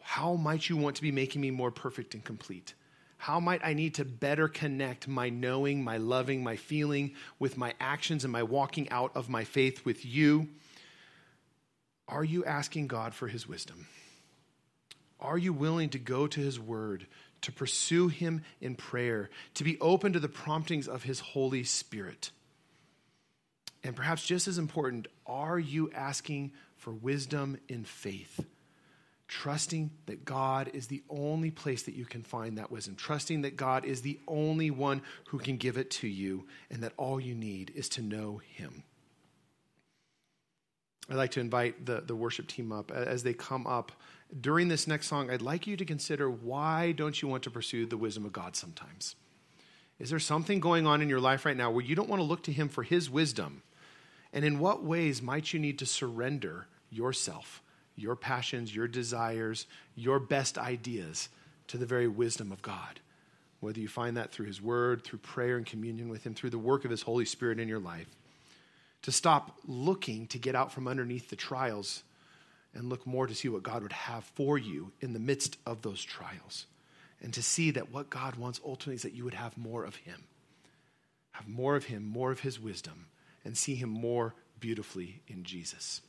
how 0.00 0.34
might 0.34 0.68
you 0.68 0.76
want 0.76 0.96
to 0.96 1.02
be 1.02 1.12
making 1.12 1.40
me 1.40 1.50
more 1.50 1.70
perfect 1.70 2.14
and 2.14 2.24
complete? 2.24 2.74
How 3.16 3.38
might 3.38 3.64
I 3.64 3.74
need 3.74 3.94
to 3.94 4.04
better 4.04 4.48
connect 4.48 5.06
my 5.06 5.28
knowing, 5.28 5.84
my 5.84 5.98
loving, 5.98 6.42
my 6.42 6.56
feeling 6.56 7.14
with 7.38 7.56
my 7.56 7.74
actions 7.78 8.24
and 8.24 8.32
my 8.32 8.42
walking 8.42 8.90
out 8.90 9.12
of 9.14 9.28
my 9.28 9.44
faith 9.44 9.84
with 9.84 10.04
you? 10.04 10.48
Are 12.08 12.24
you 12.24 12.44
asking 12.44 12.88
God 12.88 13.14
for 13.14 13.28
His 13.28 13.46
wisdom? 13.46 13.86
Are 15.22 15.38
you 15.38 15.52
willing 15.52 15.88
to 15.90 15.98
go 15.98 16.26
to 16.26 16.40
His 16.40 16.58
Word, 16.58 17.06
to 17.42 17.52
pursue 17.52 18.08
Him 18.08 18.42
in 18.60 18.74
prayer, 18.74 19.30
to 19.54 19.64
be 19.64 19.80
open 19.80 20.12
to 20.12 20.20
the 20.20 20.28
promptings 20.28 20.88
of 20.88 21.04
His 21.04 21.20
Holy 21.20 21.62
Spirit? 21.62 22.32
And 23.84 23.96
perhaps 23.96 24.24
just 24.24 24.48
as 24.48 24.58
important, 24.58 25.06
are 25.26 25.58
you 25.58 25.90
asking 25.92 26.52
for 26.76 26.92
wisdom 26.92 27.58
in 27.68 27.84
faith? 27.84 28.44
Trusting 29.28 29.90
that 30.06 30.24
God 30.24 30.70
is 30.74 30.88
the 30.88 31.02
only 31.08 31.50
place 31.50 31.84
that 31.84 31.94
you 31.94 32.04
can 32.04 32.22
find 32.22 32.58
that 32.58 32.70
wisdom. 32.70 32.96
Trusting 32.96 33.42
that 33.42 33.56
God 33.56 33.84
is 33.84 34.02
the 34.02 34.18
only 34.28 34.70
one 34.70 35.02
who 35.28 35.38
can 35.38 35.56
give 35.56 35.78
it 35.78 35.90
to 35.92 36.08
you, 36.08 36.46
and 36.70 36.82
that 36.82 36.92
all 36.96 37.18
you 37.18 37.34
need 37.34 37.72
is 37.74 37.88
to 37.90 38.02
know 38.02 38.42
Him. 38.56 38.82
I'd 41.08 41.16
like 41.16 41.32
to 41.32 41.40
invite 41.40 41.84
the, 41.84 42.00
the 42.00 42.14
worship 42.14 42.46
team 42.46 42.72
up 42.72 42.90
as 42.90 43.22
they 43.22 43.34
come 43.34 43.66
up 43.66 43.92
during 44.40 44.68
this 44.68 44.86
next 44.86 45.08
song, 45.08 45.30
I'd 45.30 45.42
like 45.42 45.66
you 45.66 45.76
to 45.76 45.84
consider 45.84 46.30
why 46.30 46.92
don't 46.92 47.20
you 47.20 47.28
want 47.28 47.42
to 47.44 47.50
pursue 47.50 47.86
the 47.86 47.96
wisdom 47.96 48.24
of 48.24 48.32
God 48.32 48.56
sometimes? 48.56 49.14
Is 49.98 50.10
there 50.10 50.18
something 50.18 50.58
going 50.58 50.86
on 50.86 51.02
in 51.02 51.08
your 51.08 51.20
life 51.20 51.44
right 51.44 51.56
now 51.56 51.70
where 51.70 51.84
you 51.84 51.94
don't 51.94 52.08
want 52.08 52.20
to 52.20 52.24
look 52.24 52.42
to 52.44 52.52
Him 52.52 52.68
for 52.68 52.82
His 52.82 53.10
wisdom? 53.10 53.62
And 54.32 54.44
in 54.44 54.58
what 54.58 54.82
ways 54.82 55.20
might 55.20 55.52
you 55.52 55.60
need 55.60 55.78
to 55.80 55.86
surrender 55.86 56.66
yourself, 56.90 57.62
your 57.94 58.16
passions, 58.16 58.74
your 58.74 58.88
desires, 58.88 59.66
your 59.94 60.18
best 60.18 60.56
ideas 60.56 61.28
to 61.68 61.76
the 61.76 61.86
very 61.86 62.08
wisdom 62.08 62.50
of 62.50 62.62
God? 62.62 63.00
Whether 63.60 63.80
you 63.80 63.88
find 63.88 64.16
that 64.16 64.32
through 64.32 64.46
His 64.46 64.62
Word, 64.62 65.04
through 65.04 65.20
prayer 65.20 65.56
and 65.56 65.66
communion 65.66 66.08
with 66.08 66.24
Him, 66.24 66.34
through 66.34 66.50
the 66.50 66.58
work 66.58 66.84
of 66.84 66.90
His 66.90 67.02
Holy 67.02 67.26
Spirit 67.26 67.60
in 67.60 67.68
your 67.68 67.78
life. 67.78 68.08
To 69.02 69.12
stop 69.12 69.58
looking 69.66 70.26
to 70.28 70.38
get 70.38 70.54
out 70.54 70.72
from 70.72 70.88
underneath 70.88 71.28
the 71.28 71.36
trials 71.36 72.02
and 72.74 72.88
look 72.88 73.06
more 73.06 73.26
to 73.26 73.34
see 73.34 73.48
what 73.48 73.62
God 73.62 73.82
would 73.82 73.92
have 73.92 74.24
for 74.24 74.56
you 74.56 74.92
in 75.00 75.12
the 75.12 75.18
midst 75.18 75.58
of 75.66 75.82
those 75.82 76.02
trials. 76.02 76.66
And 77.20 77.32
to 77.34 77.42
see 77.42 77.70
that 77.72 77.92
what 77.92 78.10
God 78.10 78.36
wants 78.36 78.60
ultimately 78.64 78.94
is 78.96 79.02
that 79.02 79.14
you 79.14 79.24
would 79.24 79.34
have 79.34 79.56
more 79.56 79.84
of 79.84 79.96
Him. 79.96 80.24
Have 81.32 81.48
more 81.48 81.76
of 81.76 81.84
Him, 81.84 82.04
more 82.04 82.32
of 82.32 82.40
His 82.40 82.58
wisdom, 82.58 83.06
and 83.44 83.56
see 83.56 83.74
Him 83.74 83.88
more 83.88 84.34
beautifully 84.58 85.22
in 85.28 85.44
Jesus. 85.44 86.02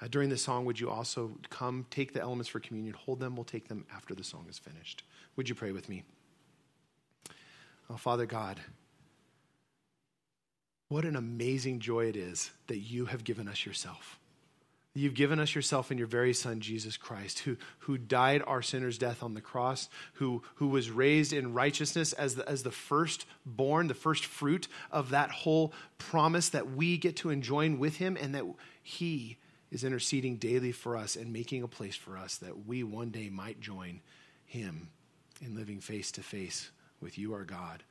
Uh, 0.00 0.08
during 0.08 0.28
the 0.28 0.36
song, 0.36 0.64
would 0.64 0.80
you 0.80 0.90
also 0.90 1.38
come, 1.48 1.86
take 1.90 2.12
the 2.12 2.20
elements 2.20 2.48
for 2.48 2.58
communion, 2.58 2.94
hold 2.94 3.20
them? 3.20 3.36
We'll 3.36 3.44
take 3.44 3.68
them 3.68 3.86
after 3.94 4.14
the 4.14 4.24
song 4.24 4.46
is 4.50 4.58
finished. 4.58 5.04
Would 5.36 5.48
you 5.48 5.54
pray 5.54 5.70
with 5.70 5.88
me? 5.88 6.02
Oh, 7.88 7.96
Father 7.96 8.26
God, 8.26 8.58
what 10.88 11.04
an 11.04 11.16
amazing 11.16 11.80
joy 11.80 12.06
it 12.06 12.16
is 12.16 12.50
that 12.66 12.78
you 12.78 13.06
have 13.06 13.24
given 13.24 13.48
us 13.48 13.64
yourself. 13.64 14.18
You've 14.94 15.14
given 15.14 15.40
us 15.40 15.54
yourself 15.54 15.90
in 15.90 15.96
your 15.96 16.06
very 16.06 16.34
Son, 16.34 16.60
Jesus 16.60 16.98
Christ, 16.98 17.40
who, 17.40 17.56
who 17.80 17.96
died 17.96 18.42
our 18.46 18.60
sinner's 18.60 18.98
death 18.98 19.22
on 19.22 19.32
the 19.32 19.40
cross, 19.40 19.88
who, 20.14 20.42
who 20.56 20.68
was 20.68 20.90
raised 20.90 21.32
in 21.32 21.54
righteousness 21.54 22.12
as 22.12 22.34
the, 22.34 22.46
as 22.46 22.62
the 22.62 22.70
firstborn, 22.70 23.86
the 23.86 23.94
first 23.94 24.26
fruit 24.26 24.68
of 24.90 25.08
that 25.10 25.30
whole 25.30 25.72
promise 25.96 26.50
that 26.50 26.72
we 26.72 26.98
get 26.98 27.16
to 27.16 27.30
enjoy 27.30 27.74
with 27.74 27.96
him, 27.96 28.18
and 28.20 28.34
that 28.34 28.44
he 28.82 29.38
is 29.70 29.82
interceding 29.82 30.36
daily 30.36 30.72
for 30.72 30.94
us 30.94 31.16
and 31.16 31.32
making 31.32 31.62
a 31.62 31.68
place 31.68 31.96
for 31.96 32.18
us 32.18 32.36
that 32.36 32.66
we 32.66 32.82
one 32.82 33.08
day 33.08 33.30
might 33.30 33.58
join 33.60 34.02
him 34.44 34.90
in 35.40 35.56
living 35.56 35.80
face 35.80 36.12
to 36.12 36.22
face 36.22 36.70
with 37.00 37.16
you, 37.16 37.32
our 37.32 37.44
God. 37.44 37.82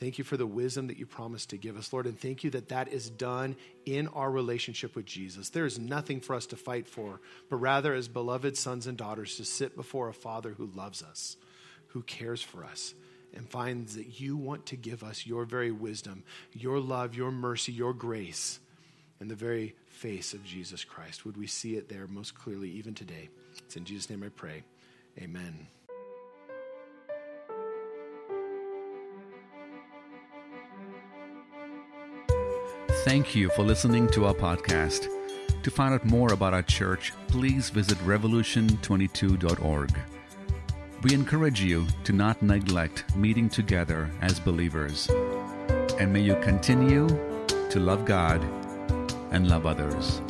Thank 0.00 0.16
you 0.16 0.24
for 0.24 0.38
the 0.38 0.46
wisdom 0.46 0.86
that 0.86 0.96
you 0.96 1.04
promised 1.04 1.50
to 1.50 1.58
give 1.58 1.76
us, 1.76 1.92
Lord, 1.92 2.06
and 2.06 2.18
thank 2.18 2.42
you 2.42 2.48
that 2.52 2.70
that 2.70 2.88
is 2.88 3.10
done 3.10 3.54
in 3.84 4.08
our 4.08 4.30
relationship 4.30 4.96
with 4.96 5.04
Jesus. 5.04 5.50
There 5.50 5.66
is 5.66 5.78
nothing 5.78 6.20
for 6.20 6.34
us 6.34 6.46
to 6.46 6.56
fight 6.56 6.88
for, 6.88 7.20
but 7.50 7.56
rather 7.56 7.92
as 7.92 8.08
beloved 8.08 8.56
sons 8.56 8.86
and 8.86 8.96
daughters 8.96 9.36
to 9.36 9.44
sit 9.44 9.76
before 9.76 10.08
a 10.08 10.14
Father 10.14 10.54
who 10.56 10.70
loves 10.74 11.02
us, 11.02 11.36
who 11.88 12.02
cares 12.02 12.40
for 12.40 12.64
us, 12.64 12.94
and 13.34 13.46
finds 13.46 13.96
that 13.96 14.18
you 14.18 14.38
want 14.38 14.64
to 14.66 14.76
give 14.76 15.04
us 15.04 15.26
your 15.26 15.44
very 15.44 15.70
wisdom, 15.70 16.24
your 16.54 16.80
love, 16.80 17.14
your 17.14 17.30
mercy, 17.30 17.70
your 17.70 17.92
grace 17.92 18.58
in 19.20 19.28
the 19.28 19.34
very 19.34 19.74
face 19.86 20.32
of 20.32 20.42
Jesus 20.42 20.82
Christ. 20.82 21.26
Would 21.26 21.36
we 21.36 21.46
see 21.46 21.76
it 21.76 21.90
there 21.90 22.06
most 22.06 22.34
clearly 22.34 22.70
even 22.70 22.94
today? 22.94 23.28
It's 23.58 23.76
in 23.76 23.84
Jesus' 23.84 24.08
name 24.08 24.22
I 24.22 24.30
pray. 24.30 24.62
Amen. 25.18 25.66
Thank 33.10 33.34
you 33.34 33.50
for 33.50 33.64
listening 33.64 34.06
to 34.10 34.26
our 34.26 34.34
podcast. 34.34 35.08
To 35.64 35.70
find 35.72 35.92
out 35.92 36.04
more 36.04 36.32
about 36.32 36.54
our 36.54 36.62
church, 36.62 37.12
please 37.26 37.68
visit 37.68 37.98
revolution22.org. 38.06 39.90
We 41.02 41.14
encourage 41.14 41.60
you 41.60 41.88
to 42.04 42.12
not 42.12 42.40
neglect 42.40 43.16
meeting 43.16 43.48
together 43.48 44.08
as 44.20 44.38
believers. 44.38 45.10
And 45.98 46.12
may 46.12 46.20
you 46.20 46.36
continue 46.36 47.08
to 47.70 47.80
love 47.80 48.04
God 48.04 48.44
and 49.32 49.48
love 49.48 49.66
others. 49.66 50.22